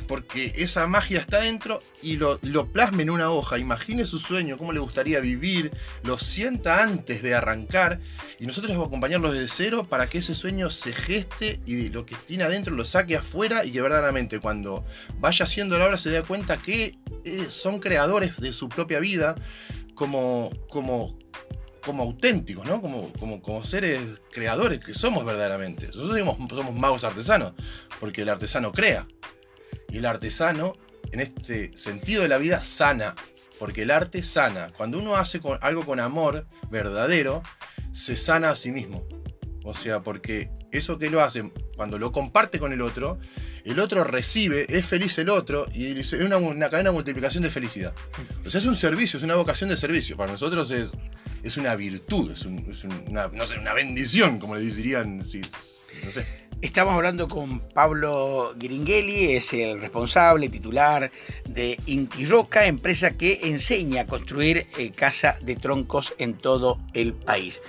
Porque 0.06 0.52
esa 0.56 0.86
magia 0.86 1.20
está 1.20 1.40
dentro 1.40 1.82
y 2.02 2.16
lo, 2.16 2.38
lo 2.42 2.72
plasme 2.72 3.02
en 3.02 3.10
una 3.10 3.30
hoja. 3.30 3.58
Imagine 3.58 4.04
su 4.06 4.18
sueño, 4.18 4.58
cómo 4.58 4.72
le 4.72 4.80
gustaría 4.80 5.20
vivir, 5.20 5.72
lo 6.02 6.18
sienta 6.18 6.82
antes 6.82 7.22
de 7.22 7.34
arrancar. 7.34 8.00
Y 8.38 8.46
nosotros 8.46 8.72
vamos 8.72 8.86
a 8.86 8.88
acompañarlo 8.88 9.32
desde 9.32 9.48
cero 9.48 9.86
para 9.88 10.08
que 10.08 10.18
ese 10.18 10.34
sueño 10.34 10.70
se 10.70 10.92
geste 10.92 11.60
y 11.66 11.88
lo 11.88 12.04
que 12.06 12.16
tiene 12.16 12.44
adentro 12.44 12.74
lo 12.74 12.84
saque 12.84 13.16
afuera 13.16 13.64
y 13.64 13.72
que 13.72 13.80
verdaderamente 13.80 14.40
cuando 14.40 14.84
vaya 15.18 15.44
haciendo 15.44 15.78
la 15.78 15.86
obra 15.86 15.98
se 15.98 16.10
dé 16.10 16.22
cuenta 16.22 16.56
que 16.56 16.98
eh, 17.24 17.46
son 17.48 17.78
creadores 17.80 18.36
de 18.36 18.52
su 18.52 18.68
propia 18.68 19.00
vida 19.00 19.34
como, 19.94 20.50
como, 20.68 21.16
como 21.84 22.02
auténticos, 22.02 22.66
¿no? 22.66 22.80
Como, 22.80 23.12
como, 23.14 23.40
como 23.40 23.62
seres 23.64 24.20
creadores 24.32 24.80
que 24.80 24.94
somos 24.94 25.24
verdaderamente. 25.24 25.86
Nosotros 25.86 26.14
digamos, 26.14 26.36
somos 26.50 26.74
magos 26.74 27.04
artesanos, 27.04 27.52
porque 28.00 28.22
el 28.22 28.28
artesano 28.28 28.72
crea. 28.72 29.06
Y 29.94 29.98
el 29.98 30.06
artesano 30.06 30.74
en 31.12 31.20
este 31.20 31.70
sentido 31.76 32.22
de 32.22 32.28
la 32.28 32.38
vida, 32.38 32.64
sana. 32.64 33.14
Porque 33.60 33.82
el 33.82 33.92
arte 33.92 34.24
sana. 34.24 34.72
Cuando 34.76 34.98
uno 34.98 35.14
hace 35.14 35.40
algo 35.60 35.86
con 35.86 36.00
amor 36.00 36.48
verdadero, 36.68 37.44
se 37.92 38.16
sana 38.16 38.50
a 38.50 38.56
sí 38.56 38.72
mismo. 38.72 39.06
O 39.62 39.72
sea, 39.72 40.02
porque 40.02 40.50
eso 40.72 40.98
que 40.98 41.10
lo 41.10 41.22
hace, 41.22 41.48
cuando 41.76 42.00
lo 42.00 42.10
comparte 42.10 42.58
con 42.58 42.72
el 42.72 42.82
otro, 42.82 43.20
el 43.64 43.78
otro 43.78 44.02
recibe, 44.02 44.66
es 44.68 44.84
feliz 44.84 45.16
el 45.18 45.28
otro 45.28 45.64
y 45.72 46.00
es 46.00 46.12
una, 46.14 46.38
una 46.38 46.70
cadena 46.70 46.90
de 46.90 46.94
multiplicación 46.94 47.44
de 47.44 47.50
felicidad. 47.50 47.94
O 48.44 48.50
sea, 48.50 48.58
es 48.58 48.66
un 48.66 48.74
servicio, 48.74 49.18
es 49.18 49.22
una 49.22 49.36
vocación 49.36 49.70
de 49.70 49.76
servicio. 49.76 50.16
Para 50.16 50.32
nosotros 50.32 50.72
es, 50.72 50.90
es 51.44 51.56
una 51.56 51.76
virtud, 51.76 52.32
es, 52.32 52.44
una, 52.44 53.28
no 53.28 53.46
sé, 53.46 53.58
una 53.60 53.72
bendición, 53.72 54.40
como 54.40 54.56
le 54.56 54.62
dirían, 54.62 55.24
si, 55.24 55.40
no 56.02 56.10
sé. 56.10 56.43
Estamos 56.64 56.94
hablando 56.94 57.28
con 57.28 57.60
Pablo 57.60 58.54
Gringeli, 58.56 59.34
es 59.34 59.52
el 59.52 59.82
responsable 59.82 60.48
titular 60.48 61.12
de 61.46 61.78
Intirroca, 61.84 62.64
empresa 62.64 63.10
que 63.10 63.50
enseña 63.50 64.00
a 64.00 64.06
construir 64.06 64.64
eh, 64.78 64.90
casa 64.90 65.36
de 65.42 65.56
troncos 65.56 66.14
en 66.16 66.32
todo 66.32 66.80
el 66.94 67.12
país. 67.12 67.60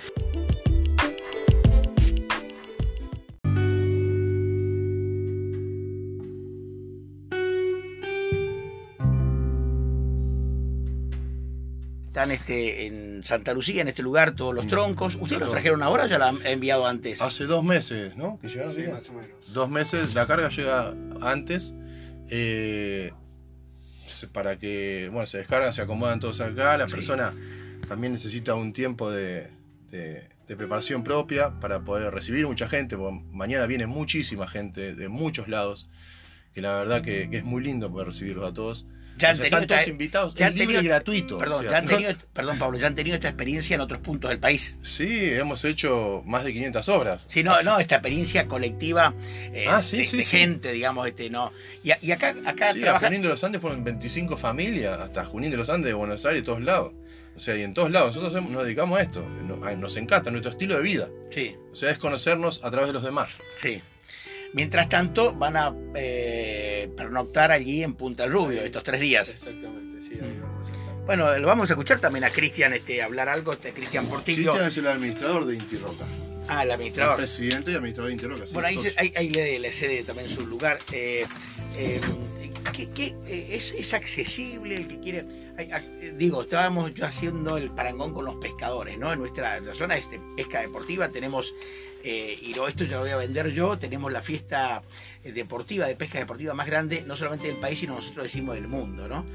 Están 12.26 12.30
este, 12.30 12.86
en 12.86 13.24
Santa 13.24 13.54
Lucía, 13.54 13.82
en 13.82 13.88
este 13.88 14.02
lugar, 14.02 14.34
todos 14.34 14.54
los 14.54 14.66
mm. 14.66 14.68
troncos. 14.68 15.16
¿Ustedes 15.16 15.40
los 15.40 15.50
trajeron 15.50 15.82
ahora 15.82 16.04
o 16.04 16.06
ya 16.06 16.18
la 16.18 16.28
han 16.28 16.44
enviado 16.46 16.86
antes? 16.86 17.20
Hace 17.20 17.44
dos 17.44 17.64
meses, 17.64 18.16
¿no? 18.16 18.38
Que 18.40 18.48
llegaron. 18.48 18.74
Sí, 18.74 18.82
más 18.82 19.08
o 19.08 19.12
menos. 19.12 19.52
Dos 19.52 19.68
meses, 19.68 20.14
la 20.14 20.26
carga 20.26 20.48
llega 20.48 20.94
antes. 21.22 21.74
Eh, 22.28 23.12
para 24.32 24.58
que, 24.58 25.08
bueno, 25.10 25.26
se 25.26 25.38
descargan, 25.38 25.72
se 25.72 25.82
acomodan 25.82 26.20
todos 26.20 26.40
acá. 26.40 26.76
La 26.76 26.86
persona 26.86 27.32
también 27.88 28.12
necesita 28.12 28.54
un 28.54 28.72
tiempo 28.72 29.10
de, 29.10 29.50
preparación 30.46 31.02
propia 31.02 31.58
para 31.60 31.84
poder 31.84 32.12
recibir 32.12 32.46
mucha 32.46 32.68
gente. 32.68 32.96
mañana 33.32 33.66
viene 33.66 33.86
muchísima 33.86 34.46
gente 34.46 34.94
de 34.94 35.08
muchos 35.08 35.48
lados, 35.48 35.88
que 36.54 36.62
la 36.62 36.76
verdad 36.78 37.02
que, 37.02 37.28
que 37.28 37.38
es 37.38 37.44
muy 37.44 37.62
lindo 37.62 37.90
poder 37.90 38.08
recibirlos 38.08 38.48
a 38.48 38.54
todos 38.54 38.86
ya 39.18 39.30
han 39.30 39.36
tenido 39.36 39.58
están 39.58 39.66
todos 39.66 39.88
invitados, 39.88 40.34
ya 40.34 40.48
es 40.48 40.54
libre 40.54 40.80
y 40.80 40.84
gratuito. 40.84 41.38
Perdón, 41.38 41.64
ya 41.64 41.78
han 41.78 41.86
tenido, 41.86 42.12
perdón, 42.32 42.58
Pablo, 42.58 42.78
ya 42.78 42.86
han 42.86 42.94
tenido 42.94 43.14
esta 43.14 43.28
experiencia 43.28 43.74
en 43.74 43.80
otros 43.80 44.00
puntos 44.00 44.30
del 44.30 44.38
país. 44.38 44.76
Sí, 44.82 45.30
hemos 45.32 45.64
hecho 45.64 46.22
más 46.26 46.44
de 46.44 46.52
500 46.52 46.88
obras. 46.90 47.24
Sí, 47.28 47.42
no, 47.42 47.60
no, 47.62 47.78
esta 47.78 47.96
experiencia 47.96 48.46
colectiva 48.46 49.14
eh, 49.52 49.66
ah, 49.68 49.80
de, 49.80 50.04
gente, 50.04 50.72
digamos, 50.72 51.06
este, 51.06 51.30
no. 51.30 51.52
Y, 51.82 51.92
y 52.06 52.12
acá, 52.12 52.34
acá 52.44 52.72
sí, 52.72 52.86
a 52.86 52.98
Junín 52.98 53.22
de 53.22 53.28
los 53.28 53.42
Andes 53.42 53.60
fueron 53.60 53.84
25 53.84 54.36
familias, 54.36 54.98
hasta 54.98 55.24
Junín 55.24 55.50
de 55.50 55.56
los 55.56 55.70
Andes 55.70 55.88
de 55.88 55.94
Buenos 55.94 56.24
Aires, 56.26 56.44
todos 56.44 56.62
lados. 56.62 56.92
O 57.36 57.38
sea, 57.38 57.54
y 57.54 57.62
en 57.62 57.74
todos 57.74 57.90
lados. 57.90 58.16
Nosotros 58.16 58.50
nos 58.50 58.64
dedicamos 58.64 58.98
a 58.98 59.02
esto. 59.02 59.20
Nos 59.20 59.96
encanta 59.98 60.30
nuestro 60.30 60.50
estilo 60.50 60.76
de 60.76 60.82
vida. 60.82 61.08
Sí. 61.30 61.54
O 61.70 61.74
sea, 61.74 61.90
es 61.90 61.98
conocernos 61.98 62.64
a 62.64 62.70
través 62.70 62.88
de 62.88 62.94
los 62.94 63.02
demás. 63.02 63.38
Sí. 63.58 63.82
Mientras 64.54 64.88
tanto, 64.88 65.34
van 65.34 65.56
a 65.56 65.74
eh, 65.94 66.65
pernoctar 66.88 67.52
allí 67.52 67.82
en 67.82 67.94
Punta 67.94 68.26
Rubio 68.26 68.62
estos 68.62 68.82
tres 68.82 69.00
días. 69.00 69.28
Exactamente, 69.28 70.02
sí, 70.02 70.14
ahí 70.14 70.38
vamos 70.40 70.68
a 70.68 70.72
estar. 70.72 70.86
Bueno, 71.06 71.38
lo 71.38 71.46
vamos 71.46 71.70
a 71.70 71.74
escuchar 71.74 72.00
también 72.00 72.24
a 72.24 72.30
Cristian 72.30 72.72
este, 72.72 73.02
hablar 73.02 73.28
algo, 73.28 73.52
este, 73.52 73.72
Cristian 73.72 74.06
Portillo. 74.06 74.50
Cristian 74.50 74.68
es 74.68 74.76
el 74.76 74.86
administrador 74.88 75.44
de 75.46 75.54
Inti 75.54 75.76
Roca. 75.76 76.04
Ah, 76.48 76.64
el 76.64 76.70
administrador. 76.72 77.12
El 77.12 77.18
presidente 77.18 77.70
y 77.70 77.74
administrador 77.74 78.08
de 78.08 78.14
Inti 78.14 78.26
Roca. 78.26 78.44
bueno, 78.52 78.68
ahí, 78.68 79.28
le, 79.30 79.72
cede 79.72 80.02
también 80.02 80.28
su 80.28 80.46
lugar. 80.46 80.78
Eh, 80.92 81.24
eh, 81.76 82.00
¿qué, 82.72 83.14
es, 83.28 83.72
es, 83.72 83.94
accesible 83.94 84.76
el 84.76 84.88
que 84.88 84.98
quiere? 84.98 85.24
digo, 86.16 86.42
estábamos 86.42 86.92
yo 86.92 87.06
haciendo 87.06 87.56
el 87.56 87.70
parangón 87.70 88.12
con 88.12 88.24
los 88.24 88.36
pescadores, 88.36 88.98
¿no? 88.98 89.12
En 89.12 89.18
nuestra 89.18 89.60
zona 89.74 89.94
de 89.94 90.00
este, 90.00 90.20
pesca 90.36 90.60
deportiva 90.60 91.08
tenemos 91.08 91.54
eh, 92.08 92.38
y 92.40 92.52
esto 92.52 92.84
ya 92.84 92.98
lo 92.98 93.00
voy 93.00 93.10
a 93.10 93.16
vender 93.16 93.50
yo, 93.50 93.76
tenemos 93.78 94.12
la 94.12 94.22
fiesta 94.22 94.80
eh, 95.24 95.32
deportiva, 95.32 95.88
de 95.88 95.96
pesca 95.96 96.20
deportiva 96.20 96.54
más 96.54 96.68
grande, 96.68 97.02
no 97.04 97.16
solamente 97.16 97.48
del 97.48 97.56
país, 97.56 97.80
sino 97.80 97.96
nosotros 97.96 98.22
decimos 98.22 98.54
del 98.54 98.68
mundo, 98.68 99.08
¿no? 99.08 99.26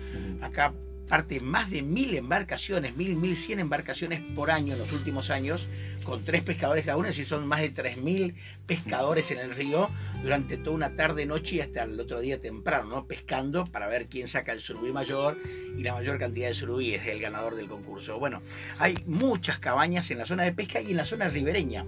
Acá 0.42 0.74
parte 1.10 1.42
más 1.42 1.70
de 1.70 1.82
mil 1.82 2.16
embarcaciones, 2.16 2.96
mil, 2.96 3.18
mil 3.18 3.36
cien 3.36 3.60
embarcaciones 3.60 4.22
por 4.34 4.50
año 4.50 4.72
en 4.72 4.80
los 4.80 4.94
últimos 4.94 5.30
años, 5.32 5.68
con 6.06 6.24
tres 6.24 6.44
pescadores 6.44 6.86
cada 6.86 6.96
uno, 6.96 7.10
es 7.10 7.18
decir, 7.18 7.28
son 7.28 7.46
más 7.46 7.60
de 7.60 7.72
tres 7.72 7.98
mil 7.98 8.36
pescadores 8.66 9.30
en 9.32 9.40
el 9.40 9.54
río 9.54 9.90
durante 10.24 10.56
toda 10.56 10.74
una 10.74 10.96
tarde, 10.96 11.26
noche 11.26 11.58
y 11.58 11.60
hasta 11.60 11.84
el 11.84 12.00
otro 12.00 12.22
día 12.22 12.40
temprano, 12.40 12.88
¿no? 12.88 13.06
Pescando 13.06 13.66
para 13.66 13.90
ver 13.90 14.08
quién 14.08 14.30
saca 14.30 14.54
el 14.54 14.62
surubí 14.62 14.94
mayor 14.94 15.38
y 15.78 15.84
la 15.84 15.94
mayor 15.94 16.18
cantidad 16.18 16.48
de 16.48 16.54
surubí 16.54 16.94
es 16.94 17.06
el 17.06 17.20
ganador 17.20 17.56
del 17.56 17.68
concurso. 17.68 18.18
Bueno, 18.18 18.42
hay 18.80 18.96
muchas 19.06 19.60
cabañas 19.60 20.10
en 20.12 20.20
la 20.20 20.26
zona 20.26 20.44
de 20.44 20.54
pesca 20.54 20.80
y 20.80 20.92
en 20.92 20.96
la 20.96 21.06
zona 21.06 21.28
ribereña. 21.28 21.86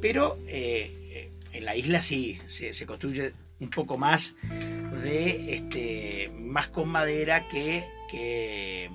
Pero 0.00 0.36
eh, 0.46 1.30
en 1.52 1.64
la 1.64 1.74
isla 1.74 2.02
sí, 2.02 2.38
se, 2.48 2.86
construye 2.86 3.32
un 3.60 3.70
poco 3.70 3.96
más 3.96 4.34
de 5.02 5.54
este 5.54 6.30
más 6.36 6.68
con 6.68 6.88
madera 6.88 7.48
que, 7.48 7.84
que 8.10 8.90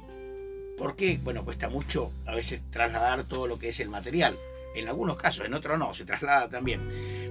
porque 0.77 1.19
bueno 1.23 1.43
cuesta 1.43 1.67
mucho 1.67 2.11
a 2.27 2.35
veces 2.35 2.61
trasladar 2.69 3.23
todo 3.23 3.47
lo 3.47 3.57
que 3.57 3.69
es 3.69 3.79
el 3.79 3.89
material 3.89 4.35
en 4.75 4.87
algunos 4.87 5.17
casos 5.17 5.47
en 5.47 5.55
otros 5.55 5.79
no 5.79 5.95
se 5.95 6.05
traslada 6.05 6.47
también 6.47 6.81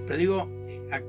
pero 0.05 0.17
digo 0.17 0.49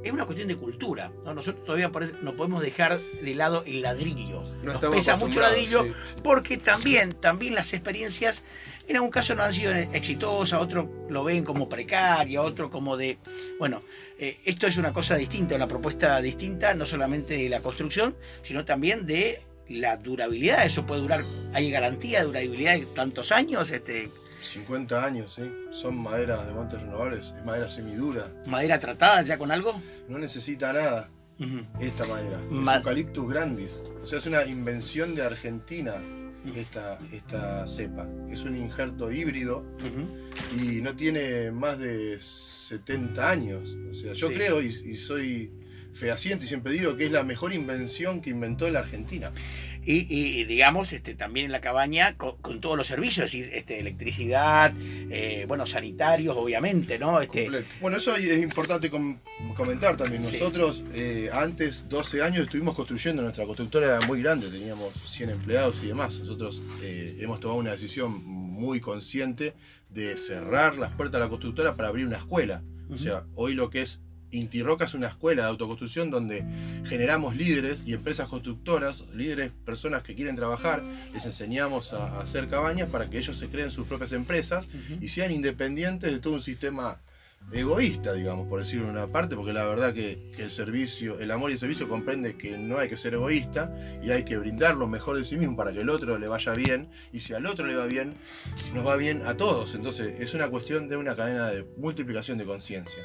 es 0.03 0.13
una 0.13 0.27
cuestión 0.27 0.49
de 0.49 0.57
cultura. 0.57 1.11
Nosotros 1.25 1.65
todavía 1.65 1.91
no 2.23 2.35
podemos 2.35 2.63
dejar 2.63 3.01
de 3.01 3.35
lado 3.35 3.65
el 3.67 3.83
ladrillo. 3.83 4.43
Nos 4.63 4.79
pesa 4.79 5.17
mucho 5.17 5.41
el 5.41 5.47
ladrillo 5.47 5.87
porque 6.23 6.57
también, 6.57 7.13
también 7.13 7.55
las 7.55 7.73
experiencias 7.73 8.43
en 8.89 8.97
algún 8.97 9.11
caso 9.11 9.35
no 9.35 9.43
han 9.43 9.53
sido 9.53 9.73
exitosas, 9.73 10.61
otros 10.61 10.87
lo 11.09 11.25
ven 11.25 11.45
como 11.45 11.69
precaria, 11.69 12.43
otro 12.43 12.71
como 12.71 12.97
de... 12.97 13.19
Bueno, 13.59 13.83
eh, 14.19 14.39
esto 14.45 14.67
es 14.67 14.77
una 14.77 14.93
cosa 14.93 15.17
distinta, 15.17 15.55
una 15.55 15.69
propuesta 15.69 16.21
distinta, 16.21 16.75
no 16.75 16.87
solamente 16.87 17.37
de 17.37 17.49
la 17.49 17.61
construcción, 17.61 18.17
sino 18.43 18.65
también 18.65 19.07
de 19.07 19.41
la 19.69 19.97
durabilidad. 19.97 20.67
Eso 20.67 20.85
puede 20.87 21.01
durar, 21.01 21.25
hay 21.55 21.71
garantía 21.71 22.21
de 22.21 22.27
durabilidad 22.27 22.75
de 22.75 22.87
tantos 22.87 23.33
años. 23.33 23.71
Este, 23.71 24.11
50 24.43 25.05
años, 25.05 25.35
sí. 25.35 25.53
Son 25.71 25.97
maderas 25.97 26.47
de 26.47 26.53
montes 26.53 26.81
renovables, 26.81 27.33
es 27.37 27.45
madera 27.45 27.69
semidura. 27.69 28.29
¿Madera 28.47 28.79
tratada 28.79 29.23
ya 29.23 29.39
con 29.39 29.51
algo? 29.51 29.81
No 30.09 30.19
necesita 30.19 30.73
nada. 30.73 31.09
Esta 31.81 32.07
madera. 32.07 32.39
es 32.45 32.77
Eucaliptus 32.77 33.29
grandis. 33.29 33.83
O 34.01 34.07
sea, 34.07 34.19
es 34.19 34.27
una 34.27 34.45
invención 34.47 35.17
de 35.17 35.23
Argentina 35.23 35.95
esta, 36.57 36.99
esta 37.13 37.67
cepa. 37.67 38.09
Es 38.31 38.45
un 38.45 38.57
injerto 38.57 39.11
híbrido 39.11 39.65
y 40.57 40.81
no 40.81 40.95
tiene 40.95 41.51
más 41.51 41.79
de 41.79 42.19
70 42.21 43.31
años. 43.31 43.77
O 43.91 43.95
sea, 43.95 44.13
yo 44.13 44.29
creo 44.29 44.63
y, 44.63 44.67
y 44.67 44.97
soy 44.97 45.53
fehaciente 45.93 46.47
y 46.47 46.49
siempre 46.49 46.73
digo 46.73 46.97
que 46.97 47.05
es 47.05 47.13
la 47.13 47.23
mejor 47.23 47.53
invención 47.53 48.21
que 48.21 48.31
inventó 48.31 48.71
la 48.71 48.81
Argentina 48.81 49.31
y, 49.85 50.45
digamos, 50.45 50.93
este, 50.93 51.15
también 51.15 51.47
en 51.47 51.53
la 51.53 51.61
cabaña 51.61 52.17
con, 52.17 52.61
todos 52.61 52.77
los 52.77 52.87
servicios, 52.87 53.35
este, 53.35 53.81
electricidad, 53.81 54.73
eh, 54.79 55.45
bueno, 55.49 55.67
sanitarios, 55.67 56.37
obviamente, 56.37 56.99
¿no? 56.99 57.21
Este... 57.21 57.51
Bueno, 57.81 57.97
eso 57.97 58.15
es 58.15 58.39
importante 58.39 58.91
comentar 59.57 59.97
también. 59.97 60.23
Nosotros 60.23 60.85
eh, 60.95 61.31
antes, 61.33 61.89
12 61.89 62.23
años, 62.23 62.43
estuvimos 62.43 62.75
construyendo, 62.75 63.23
nuestra 63.23 63.45
constructora 63.45 63.97
era 63.97 64.07
muy 64.07 64.23
grande, 64.23 64.49
teníamos 64.49 64.93
100 65.07 65.31
empleados 65.31 65.83
y 65.83 65.89
demás. 65.89 66.21
Nosotros 66.21 66.63
eh, 66.83 67.17
hemos 67.21 67.41
tomado 67.41 67.59
una 67.59 67.73
decisión 67.73 68.23
muy 68.25 68.81
consciente 68.81 69.55
de 69.91 70.17
cerrar 70.17 70.77
las 70.77 70.93
puertas 70.93 71.21
de 71.21 71.25
la 71.25 71.29
constructora 71.29 71.75
para 71.75 71.89
abrir 71.89 72.07
una 72.07 72.19
escuela. 72.19 72.63
O 72.91 72.99
sea, 72.99 73.25
hoy 73.35 73.55
lo 73.55 73.71
que 73.71 73.81
es 73.81 74.01
Intirroca 74.33 74.87
es 74.87 74.95
una 74.95 75.09
escuela 75.09 75.43
de 75.43 75.49
autoconstrucción 75.49 76.11
donde 76.11 76.45
generamos 76.85 77.37
líderes 77.37 77.85
y 77.87 77.93
empresas 77.93 78.29
constructoras, 78.29 79.05
líderes, 79.15 79.53
personas 79.65 80.03
que 80.03 80.15
quieren 80.15 80.37
trabajar, 80.37 80.83
les 81.13 81.25
enseñamos 81.27 81.93
a, 81.93 82.19
hacer 82.21 82.49
cabañas 82.49 82.89
para 82.89 83.09
que 83.09 83.19
ellos 83.19 83.39
se 83.39 83.49
creen 83.49 83.71
sus 83.71 83.87
propias 83.87 84.13
empresas 84.13 84.69
y 85.01 85.09
sean 85.09 85.31
independientes 85.31 86.11
de 86.11 86.19
todo 86.19 86.35
un 86.35 86.41
sistema 86.41 87.01
egoísta, 87.51 88.15
digamos, 88.15 88.49
por 88.49 88.61
decirlo 88.61 88.85
en 88.85 88.93
una 88.93 89.09
parte, 89.09 89.37
porque 89.37 89.53
la 89.53 89.65
verdad 89.65 89.93
que, 89.93 90.33
el 90.39 90.51
servicio, 90.51 91.19
el 91.21 91.31
amor 91.31 91.51
y 91.51 91.55
el 91.55 91.59
servicio 91.59 91.89
comprende 91.89 92.37
que 92.37 92.57
no 92.57 92.79
hay 92.79 92.89
que 92.89 92.97
ser 92.97 93.15
egoísta 93.15 93.75
y 94.03 94.11
hay 94.11 94.25
que 94.25 94.39
brindar 94.39 94.77
lo 94.77 94.87
mejor 94.87 95.17
de 95.17 95.25
sí 95.25 95.37
mismo 95.37 95.57
para 95.57 95.73
que 95.73 95.81
el 95.81 95.91
otro 95.91 96.19
le 96.19 96.29
vaya 96.29 96.53
bien, 96.53 96.89
y 97.13 97.21
si 97.21 97.35
al 97.35 97.47
otro 97.47 97.67
le 97.67 97.75
va 97.75 97.87
bien, 97.87 98.15
nos 98.75 98.87
va 98.87 98.97
bien 98.97 99.23
a 99.27 99.37
todos. 99.37 99.75
Entonces 99.75 100.21
es 100.21 100.35
una 100.35 100.49
cuestión 100.49 100.89
de 100.89 100.97
una 100.97 101.15
cadena 101.15 101.49
de 101.49 101.67
multiplicación 101.77 102.39
de 102.39 102.47
conciencia. 102.47 103.05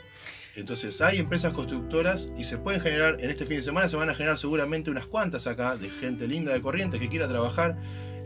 Entonces 0.57 0.99
hay 1.01 1.19
empresas 1.19 1.53
constructoras 1.53 2.29
y 2.37 2.43
se 2.43 2.57
pueden 2.57 2.81
generar, 2.81 3.17
en 3.21 3.29
este 3.29 3.45
fin 3.45 3.57
de 3.57 3.63
semana 3.63 3.87
se 3.87 3.95
van 3.95 4.09
a 4.09 4.15
generar 4.15 4.37
seguramente 4.37 4.89
unas 4.89 5.05
cuantas 5.05 5.47
acá 5.47 5.77
de 5.77 5.89
gente 5.89 6.27
linda 6.27 6.51
de 6.51 6.61
Corrientes 6.61 6.99
que 6.99 7.07
quiera 7.07 7.27
trabajar 7.27 7.77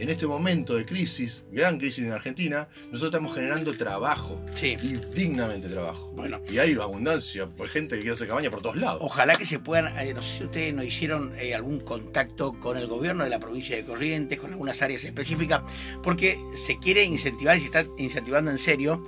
en 0.02 0.10
este 0.10 0.26
momento 0.26 0.74
de 0.74 0.84
crisis, 0.84 1.46
gran 1.52 1.78
crisis 1.78 2.06
en 2.06 2.12
Argentina, 2.12 2.68
nosotros 2.86 3.04
estamos 3.04 3.36
generando 3.36 3.72
trabajo. 3.76 4.44
Sí. 4.56 4.76
Y 4.82 4.96
dignamente 5.14 5.70
trabajo. 5.70 6.12
Bueno. 6.16 6.42
Y 6.50 6.58
hay 6.58 6.74
abundancia, 6.74 7.48
hay 7.60 7.68
gente 7.68 7.96
que 7.96 8.02
quiere 8.02 8.16
hacer 8.16 8.28
cabaña 8.28 8.50
por 8.50 8.64
todos 8.64 8.78
lados. 8.78 9.00
Ojalá 9.04 9.36
que 9.36 9.46
se 9.46 9.60
puedan, 9.60 9.96
eh, 10.00 10.12
no 10.16 10.24
sé 10.24 10.40
si 10.40 10.44
ustedes 10.46 10.74
no 10.74 10.82
hicieron 10.82 11.38
eh, 11.38 11.54
algún 11.54 11.82
contacto 11.82 12.60
con 12.60 12.78
el 12.78 12.88
gobierno 12.88 13.24
de 13.26 13.30
la 13.30 13.40
provincia 13.40 13.76
de 13.76 13.86
Corrientes, 13.86 14.40
con 14.40 14.52
algunas 14.52 14.82
áreas 14.82 15.04
específicas, 15.04 15.62
porque 16.02 16.40
se 16.56 16.80
quiere 16.80 17.04
incentivar 17.04 17.58
y 17.58 17.60
se 17.60 17.66
está 17.68 17.86
incentivando 18.00 18.50
en 18.50 18.58
serio 18.58 19.06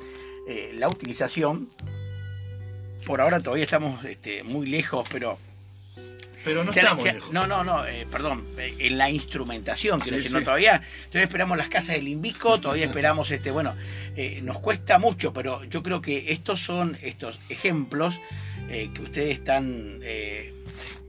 eh, 0.48 0.74
la 0.76 0.90
utilización. 0.90 1.70
Por 3.06 3.22
ahora 3.22 3.40
todavía 3.40 3.66
estamos 3.66 4.04
este, 4.06 4.44
muy 4.44 4.68
lejos, 4.68 5.08
pero 5.12 5.38
Pero 6.44 6.64
no 6.64 6.72
estamos 6.72 7.04
lejos. 7.04 7.32
No, 7.32 7.48
no, 7.48 7.64
no, 7.64 7.86
eh, 7.86 8.08
perdón, 8.10 8.46
eh, 8.58 8.76
en 8.80 8.98
la 8.98 9.10
instrumentación, 9.10 10.00
quiero 10.00 10.18
Sí, 10.18 10.24
decir, 10.24 10.38
no, 10.38 10.44
todavía, 10.44 10.82
todavía 11.08 11.24
esperamos 11.24 11.58
las 11.58 11.70
casas 11.70 11.96
del 11.96 12.08
Invico, 12.08 12.60
todavía 12.60 12.86
esperamos, 12.86 13.32
este, 13.32 13.52
bueno, 13.52 13.76
eh, 14.16 14.40
nos 14.44 14.60
cuesta 14.60 15.00
mucho, 15.00 15.34
pero 15.34 15.64
yo 15.66 15.84
creo 15.84 16.02
que 16.02 16.32
estos 16.34 16.60
son 16.62 16.98
estos 17.02 17.40
ejemplos 17.50 18.20
que 18.68 19.02
ustedes 19.02 19.38
están 19.38 20.00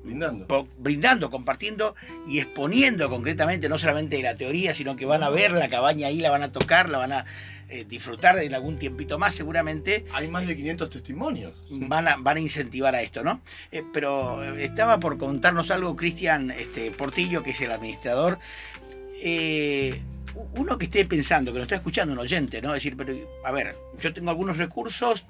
Brindando. 0.05 1.31
compartiendo 1.31 1.95
y 2.29 2.39
exponiendo 2.39 3.09
concretamente, 3.09 3.69
no 3.69 3.79
solamente 3.79 4.17
de 4.17 4.23
la 4.23 4.37
teoría, 4.37 4.75
sino 4.75 4.97
que 4.97 5.07
van 5.07 5.23
a 5.23 5.31
ver 5.31 5.53
la 5.53 5.69
cabaña 5.69 6.09
ahí, 6.09 6.21
la 6.21 6.31
van 6.31 6.43
a 6.43 6.53
tocar, 6.53 6.91
la 6.91 6.99
van 6.99 7.13
a 7.13 7.25
eh, 7.69 7.87
disfrutar 7.89 8.39
en 8.39 8.55
algún 8.55 8.79
tiempito 8.79 9.19
más 9.19 9.35
seguramente 9.35 10.05
Hay 10.13 10.29
más 10.29 10.47
de 10.47 10.55
500 10.55 10.91
testimonios. 10.91 11.63
van 11.71 12.07
a, 12.07 12.17
van 12.17 12.37
a 12.37 12.41
incentivar 12.41 12.95
a 12.95 13.03
esto, 13.03 13.25
¿no? 13.25 13.41
Eh, 13.73 13.83
pero 13.93 14.45
eh, 14.45 14.65
estaba 14.65 15.01
por 15.01 15.17
contarnos 15.17 15.71
algo 15.71 15.97
Cristian 15.97 16.51
este, 16.51 16.91
Portillo, 16.91 17.43
que 17.43 17.51
es 17.53 17.61
el 17.63 17.73
administrador. 17.73 18.39
Eh, 19.23 20.01
uno 20.57 20.79
que 20.79 20.85
esté 20.85 21.05
pensando, 21.05 21.53
que 21.53 21.59
lo 21.59 21.65
está 21.65 21.77
escuchando 21.77 22.13
un 22.13 22.19
oyente, 22.19 22.61
¿no? 22.61 22.73
Decir, 22.73 22.97
pero 22.97 23.15
a 23.45 23.53
ver, 23.53 23.75
yo 24.01 24.13
tengo 24.13 24.31
algunos 24.31 24.59
recursos, 24.59 25.25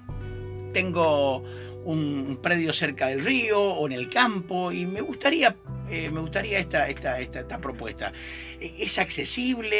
tengo 0.73 1.43
un, 1.85 2.39
predio 2.41 2.73
cerca 2.73 3.07
del 3.07 3.23
río 3.23 3.59
o 3.61 3.85
en 3.85 3.93
el 3.93 4.09
campo 4.09 4.71
y 4.71 4.85
me 4.85 5.01
gustaría, 5.01 5.55
eh, 5.89 6.09
me 6.11 6.19
gustaría 6.19 6.59
esta, 6.59 6.89
esta, 6.89 7.19
esta, 7.19 7.39
esta 7.41 7.59
propuesta. 7.59 8.11
Eh, 8.59 8.73
¿Es 8.79 8.99
accesible? 8.99 9.75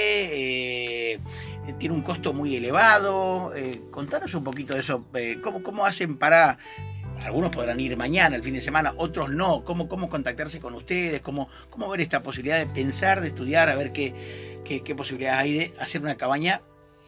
Eh, 1.14 1.20
¿Tiene 1.78 1.96
un 1.96 2.02
costo 2.02 2.34
muy 2.34 2.56
elevado? 2.56 3.54
Eh, 3.56 3.82
contanos 3.92 4.34
un 4.36 4.44
poquito 4.44 4.74
de 4.74 4.80
eso. 4.80 5.06
¿cómo, 5.42 5.62
¿Cómo 5.64 5.86
hacen 5.86 6.18
para... 6.18 6.58
Algunos 7.24 7.50
podrán 7.50 7.80
ir 7.80 7.96
mañana, 7.96 8.36
el 8.36 8.44
fin 8.44 8.54
de 8.56 8.62
semana, 8.62 8.94
otros 8.98 9.30
no. 9.32 9.64
¿Cómo, 9.64 9.88
cómo 9.88 10.10
contactarse 10.10 10.60
con 10.60 10.76
ustedes? 10.76 11.22
¿Cómo, 11.22 11.48
¿Cómo 11.70 11.88
ver 11.90 12.02
esta 12.02 12.22
posibilidad 12.22 12.58
de 12.60 12.66
pensar, 12.66 13.22
de 13.22 13.30
estudiar, 13.30 13.70
a 13.70 13.76
ver 13.76 13.94
qué, 13.94 14.14
qué, 14.66 14.82
qué 14.82 14.96
posibilidades 14.96 15.40
hay 15.42 15.54
de 15.54 15.74
hacer 15.80 16.02
una 16.02 16.18
cabaña 16.18 16.62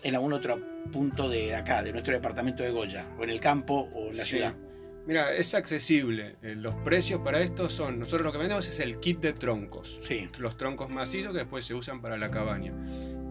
en 0.04 0.16
algún 0.16 0.32
otro 0.32 0.62
punto 0.94 1.28
de 1.28 1.54
acá, 1.54 1.84
de 1.84 1.92
nuestro 1.92 2.14
departamento 2.14 2.64
de 2.64 2.72
Goya, 2.72 3.06
o 3.20 3.24
en 3.26 3.30
el 3.32 3.42
campo 3.42 3.90
o 3.94 4.08
en 4.10 4.18
la 4.18 4.24
Sí. 4.24 4.30
ciudad? 4.38 4.56
Mira, 5.08 5.34
es 5.34 5.56
accesible. 5.56 6.36
Eh, 6.42 6.56
Los 6.56 6.76
precios 6.76 7.22
para 7.22 7.40
esto 7.42 7.70
son, 7.70 7.98
nosotros 8.00 8.24
lo 8.24 8.32
que 8.34 8.38
vendemos 8.40 8.68
es 8.68 8.80
el 8.82 9.00
kit 9.00 9.20
de 9.22 9.32
troncos. 9.34 10.00
Sí. 10.04 10.30
Los 10.38 10.58
troncos 10.58 10.90
macizos 10.90 11.32
que 11.32 11.40
después 11.40 11.64
se 11.66 11.74
usan 11.74 12.02
para 12.02 12.18
la 12.18 12.30
cabaña. 12.30 12.74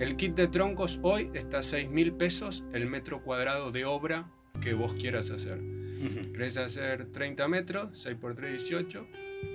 El 0.00 0.16
kit 0.16 0.34
de 0.34 0.48
troncos 0.48 0.98
hoy 1.02 1.30
está 1.34 1.58
a 1.58 1.62
6 1.62 1.90
mil 1.90 2.14
pesos 2.14 2.64
el 2.72 2.86
metro 2.86 3.22
cuadrado 3.22 3.72
de 3.72 3.84
obra 3.84 4.30
que 4.62 4.72
vos 4.72 4.94
quieras 4.94 5.30
hacer. 5.30 5.58
Ujú, 5.60 6.32
¿Querés 6.32 6.56
hacer 6.56 7.12
30 7.12 7.46
metros? 7.48 7.90
6 7.92 8.16
por 8.18 8.34
3, 8.34 8.52
18. 8.52 9.06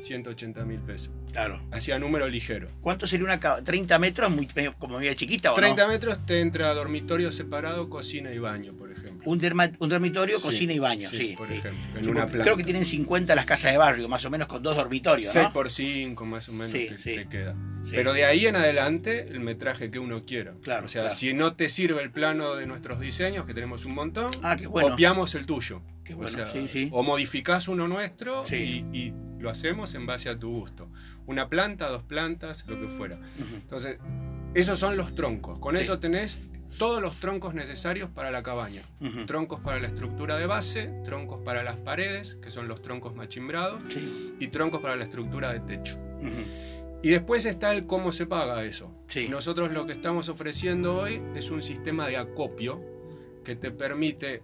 180 0.01 0.65
mil 0.65 0.79
pesos. 0.79 1.11
Claro. 1.31 1.61
Hacía 1.71 1.97
número 2.00 2.27
ligero. 2.27 2.69
¿Cuánto 2.81 3.07
sería 3.07 3.25
una 3.25 3.39
ca- 3.39 3.61
30 3.63 4.00
metros? 4.00 4.31
Muy, 4.31 4.47
como 4.79 4.97
media 4.97 5.15
chiquita 5.15 5.51
o 5.51 5.55
30 5.55 5.83
no? 5.83 5.88
metros 5.89 6.25
te 6.25 6.41
entra 6.41 6.73
dormitorio 6.73 7.31
separado, 7.31 7.89
cocina 7.89 8.33
y 8.33 8.39
baño, 8.39 8.73
por 8.75 8.91
ejemplo. 8.91 9.29
Un, 9.29 9.39
derma- 9.39 9.73
un 9.79 9.89
dormitorio, 9.89 10.38
Sí, 10.39 10.43
cocina 10.43 10.73
y 10.73 10.79
baño, 10.79 11.07
sí. 11.09 11.35
por 11.38 11.47
sí. 11.47 11.53
ejemplo, 11.55 12.00
en 12.00 12.09
una 12.09 12.25
planta. 12.25 12.43
Creo 12.43 12.57
que 12.57 12.63
tienen 12.63 12.83
50 12.85 13.35
las 13.35 13.45
casas 13.45 13.71
de 13.71 13.77
barrio, 13.77 14.07
más 14.09 14.25
o 14.25 14.29
menos 14.29 14.47
con 14.47 14.61
dos 14.63 14.75
dormitorios, 14.75 15.31
6 15.31 15.45
¿no? 15.45 15.53
por 15.53 15.69
5 15.69 16.25
más 16.25 16.50
o 16.50 16.53
menos 16.53 16.71
te, 16.73 17.27
queda. 17.29 17.55
Pero 17.91 18.13
de 18.13 18.25
ahí 18.25 18.48
en 18.48 18.55
adelante 18.55 19.27
el 19.29 19.39
metraje 19.39 19.89
que 19.91 20.00
uno 20.00 20.25
quiera. 20.25 20.55
Claro, 20.63 20.85
o 20.87 20.89
sea, 20.89 21.03
claro. 21.03 21.15
si 21.15 21.33
no 21.33 21.55
te 21.55 21.70
sirve 21.70 22.01
el 22.01 22.11
plano 22.11 22.55
de 22.55 22.65
nuestros 22.65 23.00
diseños, 23.00 23.46
que 23.46 23.53
tenemos 23.53 23.85
un 23.85 23.94
montón, 23.94 24.31
Ah, 24.44 24.57
bueno. 24.70 24.89
copiamos 24.89 25.35
el 25.35 25.46
tuyo. 25.46 25.81
Qué 26.03 26.13
O 26.13 26.17
bueno, 26.17 26.31
sea, 26.31 26.51
sí, 26.51 26.67
sí. 26.67 26.89
O 26.91 27.03
modificás 27.03 27.67
uno 27.67 27.87
nuestro 27.87 28.44
y 28.51 29.13
lo 29.41 29.49
hacemos 29.49 29.93
en 29.95 30.05
base 30.05 30.29
a 30.29 30.37
tu 30.39 30.49
gusto. 30.51 30.87
Una 31.25 31.49
planta, 31.49 31.87
dos 31.89 32.03
plantas, 32.03 32.63
lo 32.67 32.79
que 32.79 32.87
fuera. 32.87 33.19
Entonces, 33.39 33.97
esos 34.53 34.79
son 34.79 34.95
los 34.97 35.15
troncos. 35.15 35.59
Con 35.59 35.75
Sí. 35.75 35.81
eso 35.81 35.99
tenés 35.99 36.39
todos 36.77 37.01
los 37.01 37.15
troncos 37.17 37.53
necesarios 37.53 38.09
para 38.09 38.31
la 38.31 38.43
cabaña. 38.43 38.81
Troncos 39.27 39.59
para 39.59 39.79
la 39.79 39.87
estructura 39.87 40.37
de 40.37 40.45
base, 40.45 40.93
troncos 41.03 41.39
para 41.43 41.63
las 41.63 41.75
paredes, 41.77 42.37
que 42.41 42.49
son 42.51 42.67
los 42.67 42.81
troncos 42.81 43.13
machimbrados, 43.15 43.81
Sí. 43.89 44.33
y 44.39 44.47
troncos 44.47 44.79
para 44.81 44.95
la 44.95 45.03
estructura 45.03 45.51
de 45.51 45.59
techo. 45.59 45.99
Y 47.03 47.09
después 47.09 47.45
está 47.45 47.71
el 47.73 47.87
cómo 47.87 48.11
se 48.11 48.25
paga 48.27 48.63
eso. 48.63 48.93
Sí. 49.07 49.27
Nosotros 49.27 49.71
lo 49.71 49.85
que 49.87 49.91
estamos 49.93 50.29
ofreciendo 50.29 50.97
hoy 50.97 51.21
es 51.35 51.49
un 51.49 51.63
sistema 51.63 52.07
de 52.07 52.17
acopio 52.17 52.79
que 53.43 53.55
te 53.55 53.71
permite, 53.71 54.43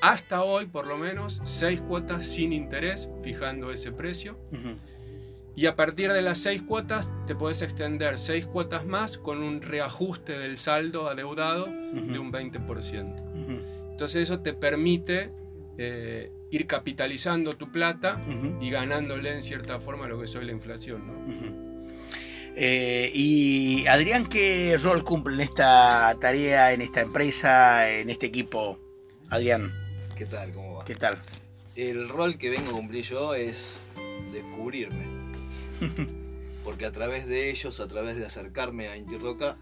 hasta 0.00 0.42
hoy 0.42 0.66
por 0.66 0.86
lo 0.86 0.98
menos, 0.98 1.40
seis 1.44 1.80
cuotas 1.80 2.26
sin 2.26 2.52
interés, 2.52 3.08
fijando 3.22 3.70
ese 3.70 3.92
precio. 3.92 4.38
Ujú. 4.52 4.76
Y 5.54 5.66
a 5.66 5.76
partir 5.76 6.12
de 6.12 6.22
las 6.22 6.38
seis 6.38 6.62
cuotas 6.62 7.12
te 7.26 7.34
puedes 7.34 7.60
extender 7.60 8.18
seis 8.18 8.46
cuotas 8.46 8.86
más 8.86 9.18
con 9.18 9.42
un 9.42 9.60
reajuste 9.60 10.38
del 10.38 10.56
saldo 10.56 11.10
adeudado 11.10 11.66
de 11.66 12.18
un 12.18 12.32
20%. 12.32 13.20
Ujú. 13.20 13.90
Entonces 13.90 14.22
eso 14.22 14.40
te 14.40 14.54
permite 14.54 15.30
eh, 15.76 16.32
ir 16.50 16.66
capitalizando 16.66 17.52
tu 17.52 17.70
plata 17.70 18.20
y 18.60 18.70
ganándole 18.70 19.32
en 19.34 19.42
cierta 19.42 19.78
forma 19.78 20.06
lo 20.06 20.18
que 20.18 20.24
es 20.24 20.34
hoy 20.36 20.46
la 20.46 20.52
inflación. 20.52 21.06
¿no? 21.06 21.71
Eh, 22.54 23.10
y 23.14 23.86
Adrián, 23.86 24.26
¿qué 24.26 24.78
rol 24.82 25.04
cumple 25.04 25.34
en 25.34 25.40
esta 25.40 26.16
tarea, 26.20 26.72
en 26.72 26.82
esta 26.82 27.00
empresa, 27.00 27.90
en 27.90 28.10
este 28.10 28.26
equipo? 28.26 28.78
Adrián, 29.30 29.72
¿Qué 30.16 30.26
tal? 30.26 30.52
¿Cómo 30.52 30.74
va? 30.74 30.84
¿qué 30.84 30.94
tal? 30.94 31.20
El 31.74 32.08
rol 32.08 32.36
que 32.36 32.50
vengo 32.50 32.70
a 32.70 32.74
cumplir 32.74 33.04
yo 33.04 33.34
es 33.34 33.80
descubrirme. 34.30 35.06
Porque 36.64 36.86
a 36.86 36.92
través 36.92 37.26
de 37.26 37.50
ellos, 37.50 37.80
a 37.80 37.88
través 37.88 38.16
de 38.16 38.26
acercarme 38.26 38.88
a 38.88 38.96
Inti 38.96 39.16
Roca, 39.16 39.56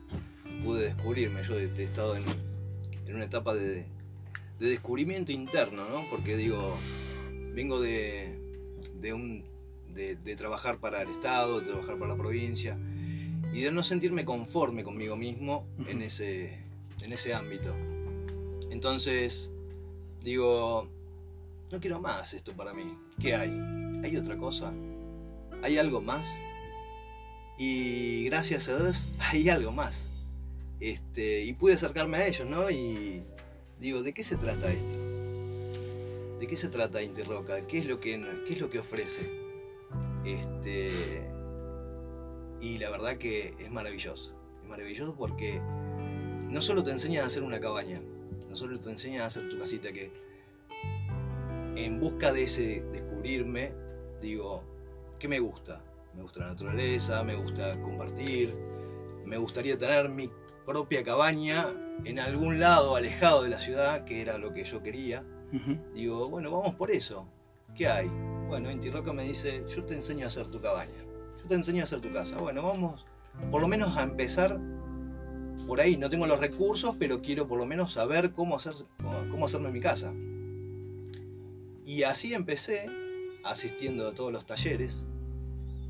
pude 0.64 0.84
descubrirme. 0.84 1.42
Yo 1.44 1.58
he 1.58 1.64
he 1.64 1.82
estado 1.82 2.16
en, 2.16 2.24
en 3.06 3.14
una 3.14 3.24
etapa 3.24 3.54
de, 3.54 3.86
de 4.58 4.68
descubrimiento 4.68 5.32
interno, 5.32 5.88
¿no? 5.88 6.04
Porque 6.10 6.36
digo, 6.36 6.76
vengo 7.54 7.80
de, 7.80 8.38
de, 8.94 9.12
un, 9.14 9.44
de, 9.94 10.16
de 10.16 10.36
trabajar 10.36 10.78
para 10.78 11.02
el 11.02 11.10
Estado, 11.10 11.60
de 11.60 11.66
trabajar 11.66 11.98
para 11.98 12.12
la 12.12 12.18
provincia, 12.18 12.78
y 13.52 13.62
de 13.62 13.72
no 13.72 13.82
sentirme 13.82 14.24
conforme 14.24 14.84
conmigo 14.84 15.16
mismo 15.16 15.66
en 15.86 16.02
ese, 16.02 16.60
en 17.02 17.12
ese 17.12 17.34
ámbito. 17.34 17.74
Entonces, 18.70 19.50
digo, 20.22 20.88
no 21.70 21.80
quiero 21.80 22.00
más 22.00 22.32
esto 22.34 22.52
para 22.54 22.72
mí. 22.72 22.96
¿Qué 23.20 23.34
hay? 23.34 23.50
¿Hay 24.04 24.16
otra 24.16 24.36
cosa? 24.36 24.72
¿Hay 25.62 25.78
algo 25.78 26.00
más? 26.00 26.28
Y 27.58 28.24
gracias 28.24 28.68
a 28.68 28.78
Dios 28.78 29.08
hay 29.18 29.48
algo 29.48 29.72
más. 29.72 30.06
Este, 30.78 31.44
y 31.44 31.52
pude 31.52 31.74
acercarme 31.74 32.18
a 32.18 32.26
ellos, 32.26 32.48
¿no? 32.48 32.70
Y 32.70 33.22
digo, 33.78 34.02
¿de 34.02 34.14
qué 34.14 34.22
se 34.22 34.36
trata 34.36 34.72
esto? 34.72 34.96
¿De 36.38 36.46
qué 36.46 36.56
se 36.56 36.68
trata 36.68 37.02
Interroca? 37.02 37.60
¿Qué 37.66 37.78
es 37.78 37.86
lo 37.86 38.00
que, 38.00 38.18
qué 38.46 38.54
es 38.54 38.60
lo 38.60 38.70
que 38.70 38.78
ofrece? 38.78 39.39
Este, 40.24 41.30
y 42.60 42.78
la 42.78 42.90
verdad 42.90 43.16
que 43.16 43.54
es 43.58 43.70
maravilloso. 43.70 44.34
Es 44.62 44.68
maravilloso 44.68 45.14
porque 45.16 45.60
no 46.48 46.60
solo 46.60 46.82
te 46.82 46.90
enseñan 46.90 47.24
a 47.24 47.26
hacer 47.28 47.42
una 47.42 47.60
cabaña, 47.60 48.00
no 48.48 48.56
solo 48.56 48.78
te 48.80 48.90
enseñan 48.90 49.22
a 49.22 49.26
hacer 49.26 49.48
tu 49.48 49.58
casita, 49.58 49.92
que 49.92 50.12
en 51.76 52.00
busca 52.00 52.32
de 52.32 52.42
ese 52.42 52.84
descubrirme, 52.92 53.72
digo, 54.20 54.64
¿qué 55.18 55.28
me 55.28 55.38
gusta? 55.38 55.84
Me 56.14 56.22
gusta 56.22 56.40
la 56.40 56.48
naturaleza, 56.48 57.22
me 57.22 57.36
gusta 57.36 57.80
compartir, 57.80 58.54
me 59.24 59.36
gustaría 59.36 59.78
tener 59.78 60.08
mi 60.08 60.28
propia 60.66 61.02
cabaña 61.04 61.66
en 62.04 62.18
algún 62.18 62.58
lado 62.58 62.96
alejado 62.96 63.42
de 63.42 63.50
la 63.50 63.60
ciudad, 63.60 64.04
que 64.04 64.20
era 64.20 64.38
lo 64.38 64.52
que 64.52 64.64
yo 64.64 64.82
quería. 64.82 65.24
Digo, 65.94 66.28
bueno, 66.28 66.50
vamos 66.50 66.74
por 66.74 66.90
eso. 66.90 67.26
¿Qué 67.74 67.88
hay? 67.88 68.10
Bueno, 68.50 68.68
Inti 68.68 68.90
Roca 68.90 69.12
me 69.12 69.22
dice, 69.22 69.62
yo 69.68 69.84
te 69.84 69.94
enseño 69.94 70.24
a 70.24 70.28
hacer 70.28 70.48
tu 70.48 70.60
cabaña. 70.60 70.90
Yo 71.40 71.48
te 71.48 71.54
enseño 71.54 71.82
a 71.82 71.84
hacer 71.84 72.00
tu 72.00 72.12
casa. 72.12 72.36
Bueno, 72.36 72.64
vamos 72.64 73.06
por 73.52 73.62
lo 73.62 73.68
menos 73.68 73.96
a 73.96 74.02
empezar 74.02 74.60
por 75.68 75.80
ahí. 75.80 75.96
No 75.96 76.10
tengo 76.10 76.26
los 76.26 76.40
recursos, 76.40 76.96
pero 76.98 77.20
quiero 77.20 77.46
por 77.46 77.60
lo 77.60 77.64
menos 77.64 77.92
saber 77.92 78.32
cómo, 78.32 78.56
hacer, 78.56 78.74
cómo, 79.30 79.46
hacerme 79.46 79.70
mi 79.70 79.78
casa. 79.78 80.12
Y 81.84 82.02
así 82.02 82.34
empecé 82.34 82.90
asistiendo 83.44 84.08
a 84.08 84.14
todos 84.14 84.32
los 84.32 84.44
talleres 84.44 85.06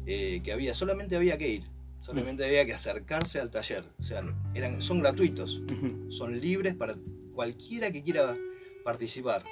eh, 0.04 0.42
que 0.44 0.52
había, 0.52 0.74
solamente 0.74 1.16
había 1.16 1.38
que 1.38 1.48
ir, 1.48 1.64
solamente 2.00 2.44
había 2.44 2.66
que 2.66 2.74
acercarse 2.74 3.40
al 3.40 3.50
taller. 3.50 3.86
O 3.98 4.02
sea, 4.02 4.22
eran, 4.52 4.82
son 4.82 5.00
gratuitos, 5.00 5.62
son 6.10 6.38
libres 6.38 6.74
para 6.74 6.94
cualquiera 7.34 7.90
que 7.90 8.02
quiera 8.02 8.36
participar 8.84 9.44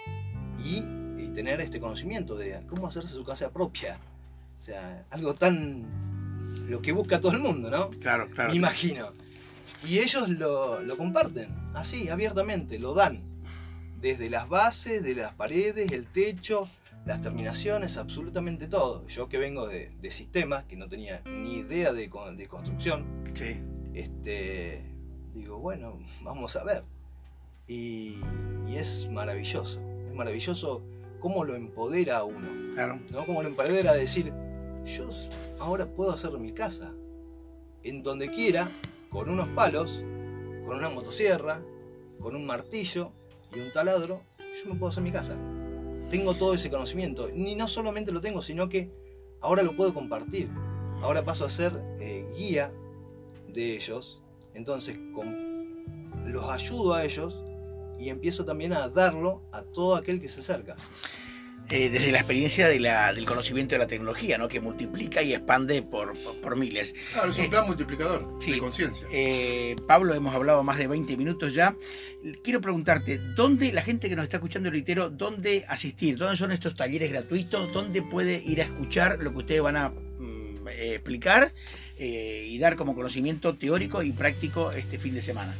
y, 0.62 0.82
y 1.18 1.28
tener 1.28 1.60
este 1.60 1.80
conocimiento 1.80 2.36
de 2.36 2.64
cómo 2.66 2.86
hacerse 2.86 3.12
su 3.12 3.24
casa 3.24 3.50
propia. 3.50 3.98
O 4.56 4.60
sea, 4.60 5.04
algo 5.10 5.34
tan... 5.34 6.68
lo 6.68 6.80
que 6.82 6.92
busca 6.92 7.20
todo 7.20 7.32
el 7.32 7.38
mundo, 7.40 7.70
¿no? 7.70 7.90
Claro, 7.90 8.28
claro. 8.30 8.50
Me 8.50 8.56
imagino. 8.56 9.12
Y 9.86 9.98
ellos 9.98 10.28
lo, 10.28 10.80
lo 10.82 10.96
comparten, 10.96 11.48
así, 11.74 12.08
abiertamente, 12.08 12.78
lo 12.78 12.94
dan. 12.94 13.22
Desde 14.00 14.30
las 14.30 14.48
bases, 14.48 15.02
de 15.02 15.14
las 15.14 15.32
paredes, 15.34 15.92
el 15.92 16.06
techo, 16.06 16.68
las 17.04 17.20
terminaciones, 17.20 17.96
absolutamente 17.96 18.66
todo. 18.66 19.06
Yo 19.06 19.28
que 19.28 19.38
vengo 19.38 19.66
de, 19.68 19.90
de 20.00 20.10
sistemas, 20.10 20.64
que 20.64 20.76
no 20.76 20.88
tenía 20.88 21.22
ni 21.26 21.56
idea 21.58 21.92
de, 21.92 22.10
de 22.36 22.48
construcción, 22.48 23.06
Sí. 23.34 23.56
este, 23.94 24.82
digo, 25.32 25.58
bueno, 25.58 25.98
vamos 26.22 26.56
a 26.56 26.64
ver. 26.64 26.82
Y, 27.66 28.16
y 28.68 28.76
es 28.76 29.08
maravilloso, 29.10 29.80
es 30.08 30.14
maravilloso 30.14 30.82
cómo 31.20 31.44
lo 31.44 31.54
empodera 31.54 32.18
a 32.18 32.24
uno. 32.24 32.74
Claro. 32.74 33.00
¿no? 33.10 33.26
Como 33.26 33.42
lo 33.42 33.48
empodera 33.48 33.90
a 33.92 33.94
decir, 33.94 34.32
yo 34.84 35.08
ahora 35.58 35.86
puedo 35.86 36.10
hacer 36.12 36.30
mi 36.38 36.52
casa. 36.52 36.92
En 37.82 38.02
donde 38.02 38.30
quiera, 38.30 38.68
con 39.08 39.28
unos 39.30 39.48
palos, 39.50 40.02
con 40.66 40.76
una 40.76 40.88
motosierra, 40.90 41.62
con 42.20 42.34
un 42.36 42.44
martillo 42.46 43.12
y 43.54 43.60
un 43.60 43.72
taladro, 43.72 44.22
yo 44.38 44.72
me 44.72 44.78
puedo 44.78 44.90
hacer 44.90 45.02
mi 45.02 45.12
casa. 45.12 45.36
Tengo 46.10 46.34
todo 46.34 46.54
ese 46.54 46.70
conocimiento. 46.70 47.28
Y 47.34 47.54
no 47.54 47.68
solamente 47.68 48.12
lo 48.12 48.20
tengo, 48.20 48.42
sino 48.42 48.68
que 48.68 48.90
ahora 49.40 49.62
lo 49.62 49.76
puedo 49.76 49.94
compartir. 49.94 50.48
Ahora 51.02 51.24
paso 51.24 51.44
a 51.44 51.50
ser 51.50 51.72
eh, 52.00 52.26
guía 52.36 52.72
de 53.46 53.76
ellos. 53.76 54.22
Entonces 54.54 54.98
con- 55.14 55.46
los 56.26 56.50
ayudo 56.50 56.94
a 56.94 57.04
ellos 57.04 57.42
y 57.98 58.08
empiezo 58.10 58.44
también 58.44 58.72
a 58.72 58.88
darlo 58.88 59.42
a 59.52 59.62
todo 59.62 59.96
aquel 59.96 60.20
que 60.20 60.28
se 60.28 60.40
acerca. 60.40 60.76
Eh, 61.70 61.90
desde 61.90 62.12
la 62.12 62.18
experiencia 62.20 62.66
de 62.66 62.80
la- 62.80 63.12
del 63.12 63.26
conocimiento 63.26 63.74
de 63.74 63.78
la 63.80 63.86
tecnología, 63.86 64.38
¿no? 64.38 64.48
que 64.48 64.58
multiplica 64.58 65.20
y 65.20 65.34
expande 65.34 65.82
por, 65.82 66.16
por, 66.22 66.40
por 66.40 66.56
miles. 66.56 66.94
Claro, 67.12 67.30
es 67.30 67.38
un 67.38 67.44
Eh, 67.44 67.48
plan 67.50 67.66
multiplicador 67.66 68.26
sí. 68.40 68.52
de 68.52 68.58
conciencia. 68.58 69.06
Eh, 69.12 69.76
Pablo, 69.86 70.14
hemos 70.14 70.34
hablado 70.34 70.62
más 70.64 70.78
de 70.78 70.86
20 70.86 71.14
minutos 71.18 71.52
ya. 71.52 71.76
Quiero 72.42 72.62
preguntarte, 72.62 73.18
¿dónde 73.18 73.70
la 73.74 73.82
gente 73.82 74.08
que 74.08 74.16
nos 74.16 74.22
está 74.24 74.38
escuchando, 74.38 74.70
reitero, 74.70 75.10
dónde 75.10 75.66
asistir? 75.68 76.16
¿Dónde 76.16 76.38
son 76.38 76.52
estos 76.52 76.74
talleres 76.74 77.10
gratuitos? 77.10 77.70
¿Dónde 77.70 78.00
puede 78.00 78.42
ir 78.42 78.62
a 78.62 78.64
escuchar 78.64 79.22
lo 79.22 79.32
que 79.32 79.38
ustedes 79.38 79.60
van 79.60 79.76
a 79.76 79.90
mm, 79.90 80.68
eh, 80.68 80.94
explicar 80.94 81.52
eh, 81.98 82.46
y 82.48 82.58
dar 82.58 82.76
como 82.76 82.94
conocimiento 82.94 83.54
teórico 83.58 84.02
y 84.02 84.12
práctico 84.12 84.72
este 84.72 84.98
fin 84.98 85.12
de 85.12 85.20
semana? 85.20 85.54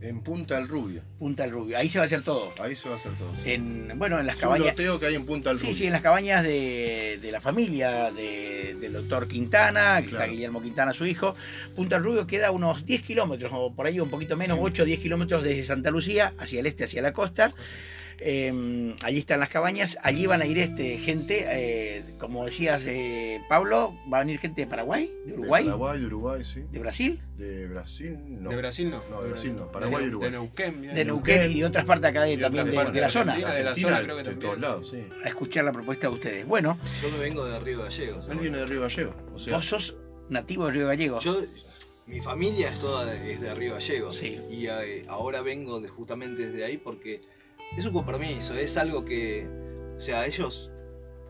En 0.00 0.20
Punta 0.20 0.54
del 0.54 0.68
Rubio. 0.68 1.02
Punta 1.18 1.42
del 1.42 1.52
Rubio. 1.52 1.76
Ahí 1.76 1.88
se 1.88 1.98
va 1.98 2.04
a 2.04 2.06
hacer 2.06 2.22
todo. 2.22 2.52
Ahí 2.60 2.76
se 2.76 2.88
va 2.88 2.94
a 2.94 2.98
hacer 2.98 3.12
todo. 3.16 3.32
sí. 3.42 3.52
En, 3.52 3.92
bueno, 3.98 4.20
en 4.20 4.26
las 4.26 4.36
Es 4.36 4.42
un 4.42 4.48
cabañas. 4.50 4.66
loteo 4.68 5.00
que 5.00 5.06
hay 5.06 5.14
en 5.16 5.26
Punta 5.26 5.50
del 5.50 5.58
Sí, 5.58 5.64
Rubio. 5.66 5.76
sí, 5.78 5.86
en 5.86 5.92
las 5.92 6.02
cabañas 6.02 6.44
de, 6.44 7.18
de 7.20 7.32
la 7.32 7.40
familia 7.40 8.12
de- 8.12 8.76
del 8.80 8.92
doctor 8.92 9.26
Quintana, 9.26 10.00
que 10.02 10.08
está. 10.10 10.26
Guillermo 10.26 10.62
Quintana, 10.62 10.92
su 10.92 11.04
hijo. 11.04 11.34
Punta 11.74 11.96
del 11.96 12.04
Rubio 12.04 12.26
queda 12.28 12.52
unos 12.52 12.84
10 12.86 13.02
kilómetros, 13.02 13.50
o 13.54 13.72
por 13.74 13.86
ahí 13.86 13.98
un 13.98 14.08
poquito 14.10 14.36
menos, 14.36 14.56
Sí. 14.58 14.62
8 14.64 14.82
o 14.84 14.86
10 14.86 15.00
kilómetros 15.00 15.42
desde 15.42 15.64
Santa 15.64 15.90
Lucía, 15.90 16.32
hacia 16.38 16.60
el 16.60 16.66
este, 16.66 16.84
hacia 16.84 17.02
la 17.02 17.12
costa. 17.12 17.52
Eh, 18.20 18.96
allí 19.04 19.18
están 19.18 19.38
las 19.40 19.48
cabañas, 19.48 19.96
allí 20.02 20.26
van 20.26 20.42
a 20.42 20.46
ir 20.46 20.58
este, 20.58 20.98
gente, 20.98 21.44
eh, 21.48 22.02
como 22.18 22.44
decías 22.44 22.82
eh, 22.84 23.40
Pablo, 23.48 23.94
va 24.12 24.18
a 24.18 24.20
venir 24.20 24.40
gente 24.40 24.62
de 24.62 24.66
Paraguay, 24.66 25.08
de 25.24 25.34
Uruguay, 25.34 25.64
De 25.64 25.70
Paraguay, 25.70 26.00
de 26.00 26.06
Uruguay, 26.06 26.44
sí. 26.44 26.64
de 26.70 26.78
Brasil, 26.80 27.20
De 27.36 27.68
Brasil, 27.68 28.18
no. 28.26 28.50
De 28.50 28.56
Brasil 28.56 28.90
no. 28.90 29.02
No, 29.08 29.22
de 29.22 29.28
Brasil 29.30 29.54
no. 29.56 29.70
Paraguay 29.70 30.04
y 30.04 30.08
Uruguay. 30.08 30.30
De 30.32 30.36
Neuquén. 30.36 30.82
de 30.82 31.04
Neuquén 31.04 31.52
y 31.52 31.62
otras 31.62 31.84
partes 31.84 32.06
acá 32.10 32.22
de- 32.24 32.38
también 32.38 32.64
de, 32.66 32.72
la 33.00 33.08
zona, 33.08 33.36
de 33.36 33.62
la 33.62 33.74
zona 33.74 34.00
creo 34.02 34.16
que 34.16 34.22
de 34.24 34.30
también. 34.30 34.38
todos 34.40 34.58
lados, 34.60 34.90
sí. 34.90 35.04
a 35.24 35.28
escuchar 35.28 35.64
la 35.64 35.72
propuesta 35.72 36.08
de 36.08 36.14
ustedes. 36.14 36.46
Bueno, 36.46 36.76
Yo 37.00 37.10
me 37.12 37.18
vengo 37.18 37.44
de 37.44 37.60
Río 37.60 37.82
Gallegos. 37.84 38.28
Él 38.28 38.38
viene 38.38 38.58
de 38.58 38.66
Río 38.66 38.80
Gallego. 38.80 39.14
O 39.32 39.38
sea, 39.38 39.54
vos 39.54 39.64
sos 39.66 39.94
nativo 40.28 40.66
de 40.66 40.72
Río 40.72 40.86
Gallego. 40.88 41.20
Yo, 41.20 41.40
mi 42.08 42.20
familia 42.20 42.66
es 42.68 42.80
toda 42.80 43.04
de, 43.06 43.32
es 43.32 43.40
de 43.40 43.54
Río 43.54 43.74
Gallegos. 43.74 44.16
Sí. 44.16 44.40
Y 44.50 44.66
eh, 44.66 45.04
ahora 45.08 45.40
vengo 45.42 45.80
de- 45.80 45.88
justamente 45.88 46.48
desde 46.48 46.64
ahí 46.64 46.78
porque 46.78 47.22
es 47.76 47.84
un 47.84 47.92
compromiso, 47.92 48.54
es 48.54 48.76
algo 48.76 49.04
que, 49.04 49.46
o 49.96 50.00
sea, 50.00 50.26
ellos 50.26 50.70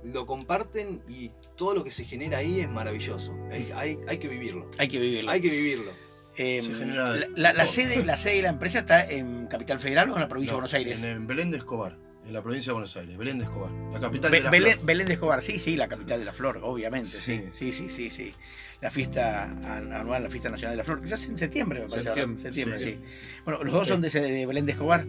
lo 0.05 0.27
comparten 0.27 1.03
y 1.09 1.31
todo 1.57 1.75
lo 1.75 1.85
que 1.85 1.91
se 1.91 2.05
genera 2.05 2.39
ahí 2.39 2.61
es 2.61 2.69
maravilloso. 2.71 3.37
Hay, 3.51 3.71
hay- 3.75 3.99
hay 4.09 4.19
que 4.19 4.29
vivirlo. 4.29 4.71
Hay 4.79 4.89
que 4.89 4.99
vivirlo. 5.01 5.31
Hay 5.31 5.41
que 5.41 5.51
vivirlo. 5.51 5.91
Eh, 6.37 6.61
Se 6.63 6.73
genera 6.75 7.11
la, 7.17 7.27
la- 7.35 7.53
la 7.53 7.65
todo. 7.65 7.73
sede, 7.73 8.05
la 8.05 8.17
sede 8.17 8.37
de 8.37 8.43
la 8.43 8.51
empresa 8.51 8.79
está 8.79 9.05
en 9.11 9.49
Capital 9.49 9.81
Federal 9.81 10.09
o 10.11 10.15
en 10.15 10.21
la 10.21 10.29
provincia 10.29 10.53
no, 10.53 10.59
de 10.59 10.61
Buenos 10.61 10.75
Aires. 10.75 10.99
En, 11.01 11.05
en 11.05 11.27
Belén 11.27 11.51
de 11.51 11.57
Escobar, 11.57 11.99
en 12.25 12.33
la 12.33 12.41
provincia 12.43 12.71
de 12.71 12.75
Buenos 12.75 12.97
Aires. 12.97 13.17
Belén 13.19 13.39
de 13.39 13.45
Escobar, 13.45 13.73
la 13.93 13.99
capital 13.99 14.31
Be- 14.31 14.37
de 14.39 14.45
la 14.45 14.51
Belén, 14.51 14.73
flor. 14.75 14.87
Belén 14.87 15.07
de 15.09 15.13
Escobar, 15.15 15.43
sí, 15.43 15.59
sí, 15.59 15.75
la 15.77 15.89
capital 15.89 16.21
de 16.21 16.25
la 16.25 16.33
flor, 16.33 16.61
obviamente, 16.63 17.09
sí, 17.11 17.43
Sí. 17.53 17.73
sí, 17.73 17.73
sí, 17.73 17.89
sí, 17.91 18.11
sí. 18.11 18.35
La 18.81 18.93
fiesta 18.93 19.43
an- 19.43 19.93
anual, 19.93 20.23
la 20.23 20.31
fiesta 20.31 20.49
nacional 20.49 20.75
de 20.75 20.77
la 20.77 20.85
flor, 20.85 21.01
hace 21.13 21.27
en 21.29 21.37
septiembre, 21.39 21.81
me 21.81 21.89
parece. 21.89 22.05
Septiembre. 22.05 22.41
Septiembre, 22.41 22.79
sí. 22.79 22.85
Sí. 22.85 22.99
Bueno, 23.45 23.65
los 23.65 23.73
dos 23.75 23.89
son 23.89 24.01
de, 24.01 24.09
de 24.09 24.47
Belén 24.47 24.65
de 24.65 24.73
Escobar. 24.73 25.05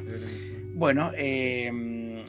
Bueno, 0.80 1.12
eh, 1.16 1.68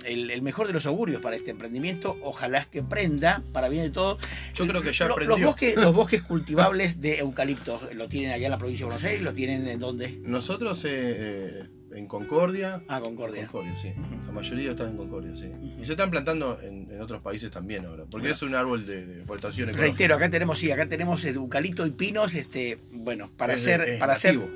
el, 0.05 0.31
el 0.31 0.43
mejor 0.43 0.67
de 0.67 0.73
los 0.73 0.85
augurios 0.87 1.23
para 1.23 1.37
este 1.37 1.53
emprendimiento, 1.53 2.17
ojalá 2.23 2.65
que 2.65 2.83
prenda, 2.83 3.43
para 3.53 3.69
bien 3.69 3.85
de 3.85 3.91
todo. 3.91 4.19
Yo 4.55 4.67
creo 4.67 4.83
que 4.83 4.93
ya 4.93 5.07
Lo- 5.07 5.17
los, 5.19 5.41
bosques, 5.41 5.77
los 5.77 5.95
bosques 5.95 6.23
cultivables 6.29 7.01
de 7.01 7.19
eucaliptos, 7.21 7.95
¿lo 7.95 8.09
tienen 8.09 8.33
allá 8.33 8.47
en 8.47 8.51
la 8.51 8.59
provincia 8.59 8.85
de 8.85 8.89
Buenos 8.89 9.05
Aires? 9.05 9.23
¿Lo 9.23 9.33
tienen 9.33 9.67
en 9.69 9.79
dónde? 9.79 10.19
Nosotros 10.23 10.85
eh, 10.85 10.89
eh, 10.93 11.63
en 11.95 12.07
Concordia. 12.07 12.83
Ah, 12.89 13.01
Concordia. 13.01 13.43
Concordia, 13.47 13.75
sí. 13.77 13.93
La 14.27 14.33
mayoría 14.33 14.71
están 14.71 14.89
en 14.89 14.97
Concordia, 14.97 15.37
sí. 15.37 15.51
Y 15.81 15.85
se 15.85 15.93
están 15.93 16.11
plantando 16.11 16.59
en, 16.63 16.89
en 16.91 17.01
otros 17.01 17.21
países 17.21 17.51
también 17.51 17.85
ahora. 17.87 18.05
Porque 18.05 18.29
Bueno. 18.29 18.35
es 18.35 18.43
un 18.43 18.55
árbol 18.55 18.87
de, 18.87 19.23
ecológica. 19.23 19.73
Reitero, 19.73 20.15
acá 20.15 20.31
tenemos, 20.31 20.59
sí, 20.59 20.71
acá 20.71 20.87
tenemos 20.89 21.25
eh, 21.25 21.31
eucalipto 21.31 21.87
y 21.87 21.91
pinos, 21.91 22.35
este, 22.35 22.79
bueno, 22.93 23.29
para 23.37 23.55
Es- 23.55 23.63
hacer, 23.63 23.81
es 23.89 23.99
para 23.99 24.13
hacer, 24.15 24.37
nativo. 24.37 24.53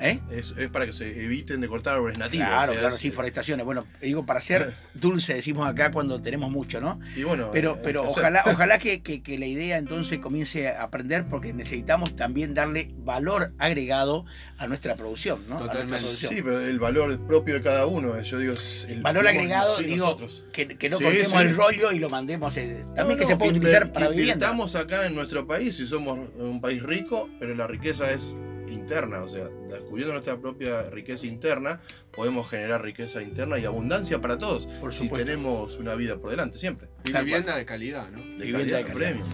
¿eh? 0.00 0.20
Es, 0.30 0.54
es 0.56 0.68
para 0.68 0.86
que 0.86 0.92
se 0.92 1.24
eviten 1.24 1.60
de 1.60 1.68
cortar 1.68 1.94
árboles 1.96 2.18
nativos. 2.18 2.46
Claro, 2.48 2.70
o 2.72 2.74
sea, 2.74 2.80
claro, 2.82 2.94
es- 2.94 3.00
sí, 3.00 3.10
forestaciones. 3.10 3.64
Bueno, 3.66 3.86
digo, 4.00 4.24
para 4.24 4.40
ser 4.40 4.74
dulce, 4.94 5.34
decimos 5.34 5.66
acá 5.68 5.90
cuando 5.90 6.20
tenemos 6.22 6.50
mucho, 6.50 6.80
¿no? 6.80 6.98
Y 7.16 7.22
bueno, 7.24 7.50
Pero, 7.52 7.74
eh, 7.76 7.80
pero 7.82 8.04
hacer. 8.04 8.18
ojalá, 8.18 8.42
ojalá 8.46 8.78
que, 8.78 9.02
que- 9.02 9.22
que 9.22 9.38
la 9.38 9.46
idea 9.46 9.78
entonces 9.78 10.18
comience 10.20 10.68
a 10.68 10.82
aprender 10.84 11.26
porque 11.26 11.52
necesitamos 11.52 12.16
también 12.16 12.54
darle 12.54 12.90
valor 12.98 13.52
agregado 13.58 14.24
a 14.56 14.66
nuestra 14.66 14.94
producción, 14.96 15.40
¿no? 15.48 15.56
A 15.56 15.58
nuestra 15.58 15.80
Totalmente. 15.82 16.00
producción. 16.04 16.32
Sí, 16.34 16.42
pero 16.42 16.60
el 16.60 16.77
valor 16.78 17.18
propio 17.26 17.54
de 17.54 17.62
cada 17.62 17.86
uno, 17.86 18.16
eh, 18.16 18.22
yo 18.22 18.38
digo, 18.38 18.54
el 18.88 19.02
valor 19.02 19.26
agregado, 19.28 19.76
sí, 19.78 19.84
digo, 19.84 20.06
nosotros. 20.06 20.44
que, 20.52 20.66
que 20.78 20.88
no 20.88 20.98
Sí, 20.98 21.04
cortemos 21.04 21.30
sí. 21.32 21.38
el 21.38 21.56
rollo 21.56 21.92
y 21.92 21.98
lo 21.98 22.08
mandemos. 22.08 22.56
eh, 22.56 22.84
también 22.94 23.18
No, 23.18 23.24
que 23.24 23.26
se 23.26 23.36
puede 23.36 23.52
utilizar 23.52 23.92
para 23.92 24.08
vivienda. 24.08 24.32
Invirtamos 24.34 24.74
acá 24.74 25.06
en 25.06 25.14
nuestro 25.14 25.46
país 25.46 25.78
y 25.80 25.86
somos 25.86 26.18
un 26.36 26.60
país 26.60 26.82
rico, 26.82 27.28
pero 27.40 27.54
la 27.54 27.66
riqueza 27.66 28.10
es 28.10 28.36
interna, 28.68 29.22
o 29.22 29.28
sea, 29.28 29.44
descubriendo 29.70 30.12
nuestra 30.12 30.36
propia 30.38 30.82
riqueza 30.90 31.26
interna, 31.26 31.80
podemos 32.12 32.48
generar 32.50 32.82
riqueza 32.82 33.22
interna 33.22 33.58
y 33.58 33.64
abundancia 33.64 34.20
para 34.20 34.36
todos, 34.36 34.66
Por 34.66 34.92
si 34.92 35.08
tenemos 35.08 35.76
una 35.78 35.94
vida 35.94 36.18
por 36.18 36.30
delante 36.30 36.58
siempre. 36.58 36.88
Y 37.06 37.12
Tal 37.12 37.24
vivienda 37.24 37.56
de 37.56 37.64
calidad, 37.64 38.10
¿no? 38.10 38.18
De 38.18 38.44
Vivienda 38.44 38.58
de 38.58 38.82
calidad, 38.82 38.86
calidad. 38.88 38.94
premium. 39.12 39.28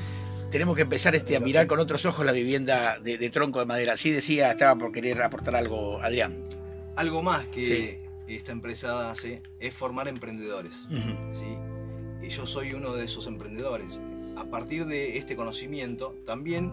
Tenemos 0.52 0.76
que 0.76 0.82
empezar 0.82 1.16
este, 1.16 1.34
a 1.34 1.40
mirar 1.40 1.66
con 1.66 1.80
otros 1.80 2.06
ojos 2.06 2.24
la 2.24 2.30
vivienda 2.30 3.00
de, 3.00 3.18
de 3.18 3.28
tronco 3.30 3.58
de 3.58 3.66
madera. 3.66 3.94
Así 3.94 4.12
decía, 4.12 4.52
estaba 4.52 4.78
por 4.78 4.92
querer 4.92 5.20
aportar 5.20 5.56
algo, 5.56 6.00
Adrián. 6.00 6.36
Algo 6.96 7.22
más 7.22 7.46
que 7.48 8.08
esta 8.28 8.52
empresa 8.52 9.10
hace 9.10 9.42
es 9.58 9.74
formar 9.74 10.08
emprendedores. 10.08 10.86
¿sí? 11.30 11.58
Y 12.22 12.28
yo 12.28 12.46
soy 12.46 12.72
uno 12.72 12.92
de 12.94 13.04
esos 13.04 13.26
emprendedores. 13.26 14.00
A 14.36 14.44
partir 14.46 14.86
de 14.86 15.18
este 15.18 15.36
conocimiento, 15.36 16.16
también 16.24 16.72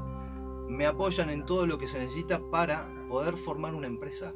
me 0.69 0.85
apoyan 0.85 1.29
en 1.29 1.45
todo 1.45 1.65
lo 1.65 1.77
que 1.77 1.87
se 1.87 1.99
necesita 1.99 2.39
para 2.51 2.89
poder 3.09 3.35
formar 3.35 3.73
una 3.73 3.87
empresa. 3.87 4.33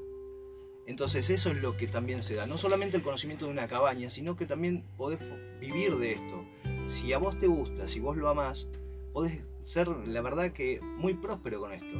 Entonces 0.87 1.29
eso 1.29 1.49
es 1.49 1.61
lo 1.61 1.77
que 1.77 1.87
también 1.87 2.21
se 2.21 2.35
da. 2.35 2.45
No 2.45 2.57
solamente 2.57 2.97
el 2.97 3.03
conocimiento 3.03 3.45
de 3.45 3.51
una 3.51 3.67
cabaña, 3.67 4.09
sino 4.09 4.35
que 4.35 4.45
también 4.45 4.83
podés 4.97 5.19
vivir 5.59 5.95
de 5.97 6.13
esto. 6.13 6.45
Si 6.87 7.13
a 7.13 7.17
vos 7.17 7.39
te 7.39 7.47
gusta, 7.47 7.87
si 7.87 7.99
vos 7.99 8.17
lo 8.17 8.29
amás, 8.29 8.67
podés 9.13 9.45
ser, 9.61 9.87
la 9.87 10.21
verdad, 10.21 10.51
que 10.51 10.79
muy 10.97 11.13
próspero 11.15 11.59
con 11.59 11.71
esto. 11.71 11.95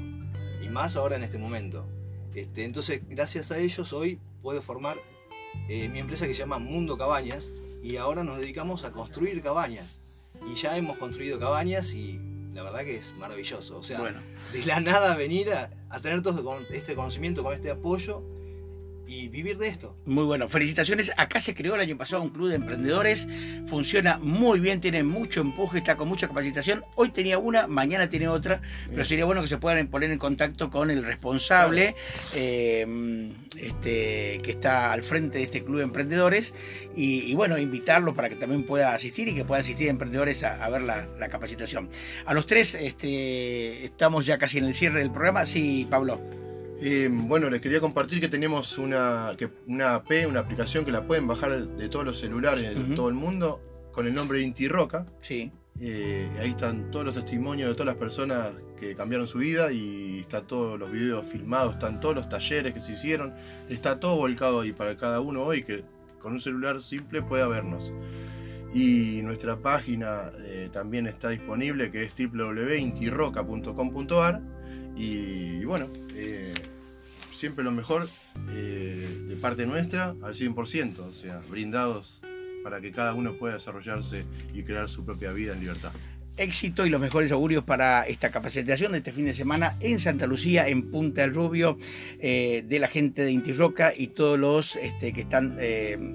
Y 0.64 0.70
más 0.70 0.96
ahora 0.96 1.16
en 1.16 1.24
este 1.24 1.38
momento. 1.38 1.88
Este, 2.36 2.66
entonces, 2.66 3.02
gracias 3.08 3.52
a 3.52 3.58
ellos, 3.58 3.94
hoy 3.94 4.20
puedo 4.42 4.62
formar 4.62 4.98
eh, 5.70 5.88
mi 5.90 6.00
empresa 6.00 6.28
que 6.28 6.34
se 6.34 6.40
llama 6.40 6.60
Mundo 6.60 6.98
Cabañas 6.98 7.54
y 7.82 7.96
ahora 7.98 8.24
nos 8.24 8.38
dedicamos 8.38 8.84
a 8.84 8.92
construir 8.92 9.42
cabañas. 9.42 10.00
Y 10.52 10.56
ya 10.56 10.76
hemos 10.78 10.98
construido 10.98 11.40
cabañas 11.40 11.94
y 11.94 12.20
la 12.54 12.64
verdad 12.64 12.82
que 12.84 12.98
es 12.98 13.14
maravilloso. 13.16 13.78
O 13.78 13.84
sea, 13.84 14.00
Bueno, 14.00 14.20
de 14.52 14.66
la 14.66 14.80
nada 14.82 15.16
venir 15.16 15.54
a, 15.54 15.70
a 15.90 16.02
tener 16.02 16.22
todo 16.22 16.44
con- 16.44 16.66
este 16.72 16.94
conocimiento, 16.96 17.42
con 17.44 17.54
este 17.54 17.72
apoyo 17.72 18.22
y 19.08 19.28
vivir 19.28 19.58
de 19.58 19.68
esto. 19.68 19.96
Muy 20.06 20.24
bueno, 20.24 20.50
felicitaciones. 20.50 21.12
Acá 21.18 21.40
se 21.40 21.54
creó 21.54 21.76
el 21.76 21.82
año 21.82 21.98
pasado 21.98 22.22
un 22.22 22.30
club 22.30 22.50
de 22.50 22.56
emprendedores, 22.56 23.28
funciona 23.68 24.18
muy 24.18 24.60
bien, 24.60 24.82
tiene 24.82 25.04
mucho 25.04 25.42
empuje, 25.42 25.78
está 25.78 25.96
con 25.96 26.08
mucha 26.08 26.28
capacitación. 26.28 26.84
Hoy 26.96 27.10
tenía 27.10 27.38
una, 27.38 27.68
mañana 27.68 28.10
tiene 28.10 28.28
otra, 28.28 28.62
pero 28.90 29.06
sería 29.06 29.26
bueno 29.26 29.42
que 29.42 29.48
se 29.48 29.58
puedan 29.58 29.88
poner 29.88 30.12
en 30.12 30.20
contacto 30.20 30.70
con 30.70 30.92
el 30.92 31.04
responsable 31.04 31.96
eh, 32.36 32.86
este, 33.58 34.40
que 34.44 34.52
está 34.52 34.92
al 34.92 35.04
frente 35.04 35.38
de 35.38 35.44
este 35.44 35.64
club 35.64 35.78
de 35.78 35.84
emprendedores 35.84 36.54
y, 36.96 37.34
bueno, 37.36 37.58
invitarlo 37.58 38.14
para 38.14 38.30
que 38.30 38.36
también 38.36 38.64
pueda 38.64 38.94
asistir 38.94 39.28
y 39.28 39.36
que 39.36 39.46
pueda 39.46 39.62
asistir 39.62 39.90
emprendedores 39.90 40.44
a, 40.44 40.70
ver 40.70 40.82
la, 40.82 41.30
capacitación. 41.30 41.90
A 42.26 42.34
los 42.34 42.46
tres 42.46 42.76
este, 42.76 43.86
estamos 43.86 44.26
ya 44.26 44.38
casi 44.38 44.60
en 44.60 44.66
el 44.66 44.76
cierre 44.76 45.00
del 45.00 45.12
programa. 45.12 45.46
Sí, 45.46 45.88
Pablo. 45.90 46.45
Eh, 46.82 47.10
bueno, 47.12 47.50
les 47.50 47.62
quería 47.62 47.80
compartir 47.80 48.20
que 48.20 48.28
tenemos 48.28 48.78
una, 48.78 49.34
que, 49.38 49.50
una 49.68 49.96
app, 49.96 50.12
una 50.28 50.42
aplicación 50.42 50.84
que 50.86 50.92
la 50.92 51.08
pueden 51.08 51.26
bajar 51.28 51.52
de 51.52 51.90
todos 51.90 52.06
los 52.06 52.20
celulares 52.20 52.76
de 52.76 52.96
todo 52.96 53.10
el 53.10 53.16
mundo 53.16 53.62
con 53.92 54.06
el 54.08 54.14
nombre 54.14 54.42
Inti 54.42 54.68
Roca. 54.68 55.08
Sí. 55.22 55.52
Eh, 55.80 56.30
ahí 56.40 56.52
están 56.52 56.92
todos 56.92 57.06
los 57.06 57.16
testimonios 57.16 57.70
de 57.70 57.76
todas 57.76 57.88
las 57.88 57.96
personas 57.96 58.52
que 58.80 58.96
cambiaron 58.96 59.28
su 59.28 59.40
vida 59.40 59.72
y 59.72 60.20
están 60.20 60.46
todos 60.48 60.80
los 60.80 60.92
videos 60.92 61.26
filmados, 61.26 61.74
están 61.74 62.00
todos 62.00 62.16
los 62.16 62.30
talleres 62.30 62.74
que 62.74 62.80
se 62.80 62.94
hicieron, 62.94 63.34
está 63.70 64.00
todo 64.00 64.16
volcado 64.16 64.62
ahí 64.62 64.72
para 64.72 64.96
cada 64.96 65.20
uno 65.20 65.44
hoy 65.44 65.64
que 65.64 65.84
con 66.20 66.32
un 66.34 66.40
celular 66.40 66.82
simple 66.82 67.22
pueda 67.22 67.48
vernos. 67.48 67.94
Y 68.74 69.22
nuestra 69.24 69.58
página 69.58 70.32
eh, 70.40 70.70
también 70.72 71.08
está 71.08 71.30
disponible 71.30 71.92
que 71.92 72.04
es 72.04 72.14
www.intiroca.com.ar 72.18 74.42
y, 74.98 75.66
bueno, 75.66 75.88
eh, 76.16 76.54
siempre 77.32 77.64
lo 77.64 77.72
mejor 77.72 78.08
eh, 78.50 79.26
de 79.28 79.36
parte 79.36 79.66
nuestra 79.66 80.16
al 80.24 80.34
100%, 80.34 81.00
o 81.00 81.14
sea, 81.14 81.42
brindados 81.50 82.22
para 82.64 82.82
que 82.82 82.92
cada 82.92 83.14
uno 83.14 83.38
pueda 83.38 83.56
desarrollarse 83.56 84.26
y 84.54 84.64
crear 84.64 84.90
su 84.90 85.06
propia 85.06 85.32
vida 85.34 85.54
en 85.54 85.60
libertad 85.60 85.92
éxito 86.38 86.86
y 86.86 86.90
los 86.90 87.00
mejores 87.00 87.32
augurios 87.32 87.64
para 87.64 88.06
esta 88.08 88.30
capacitación 88.30 88.92
de 88.92 88.98
este 88.98 89.14
fin 89.14 89.24
de 89.24 89.34
semana 89.34 89.78
en 89.80 90.00
Santa 90.00 90.28
Lucía, 90.28 90.68
en 90.68 90.92
Punta 90.92 91.22
del 91.22 91.34
Rubio, 91.34 91.78
eh, 92.20 92.66
de 92.68 92.80
la 92.80 92.90
gente 92.90 93.24
de 93.24 93.32
Inti 93.32 93.54
Roca 93.54 93.94
y 93.96 94.08
todos 94.08 94.38
los 94.38 94.76
este, 94.76 95.14
que 95.14 95.22
están 95.22 95.58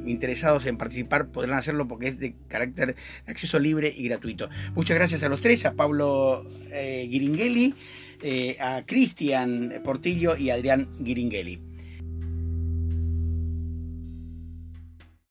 interesados 0.07 0.67
en 0.67 0.77
participar 0.77 1.29
podrán 1.29 1.59
hacerlo 1.59 1.89
porque 1.89 2.09
es 2.09 2.21
de 2.21 2.35
carácter 2.49 2.97
acceso 3.27 3.59
libre 3.59 3.95
y 3.97 4.09
gratuito. 4.09 4.51
Muchas 4.75 4.95
gracias 4.95 5.23
a 5.23 5.31
los 5.31 5.41
tres, 5.41 5.65
a 5.65 5.73
Pablo 5.73 6.45
Giringeli. 6.71 7.75
Eh, 8.23 8.57
a 8.61 8.85
Cristian 8.85 9.81
Portillo 9.83 10.37
y 10.37 10.51
Adrián 10.51 10.89
Giringeli. 11.03 11.70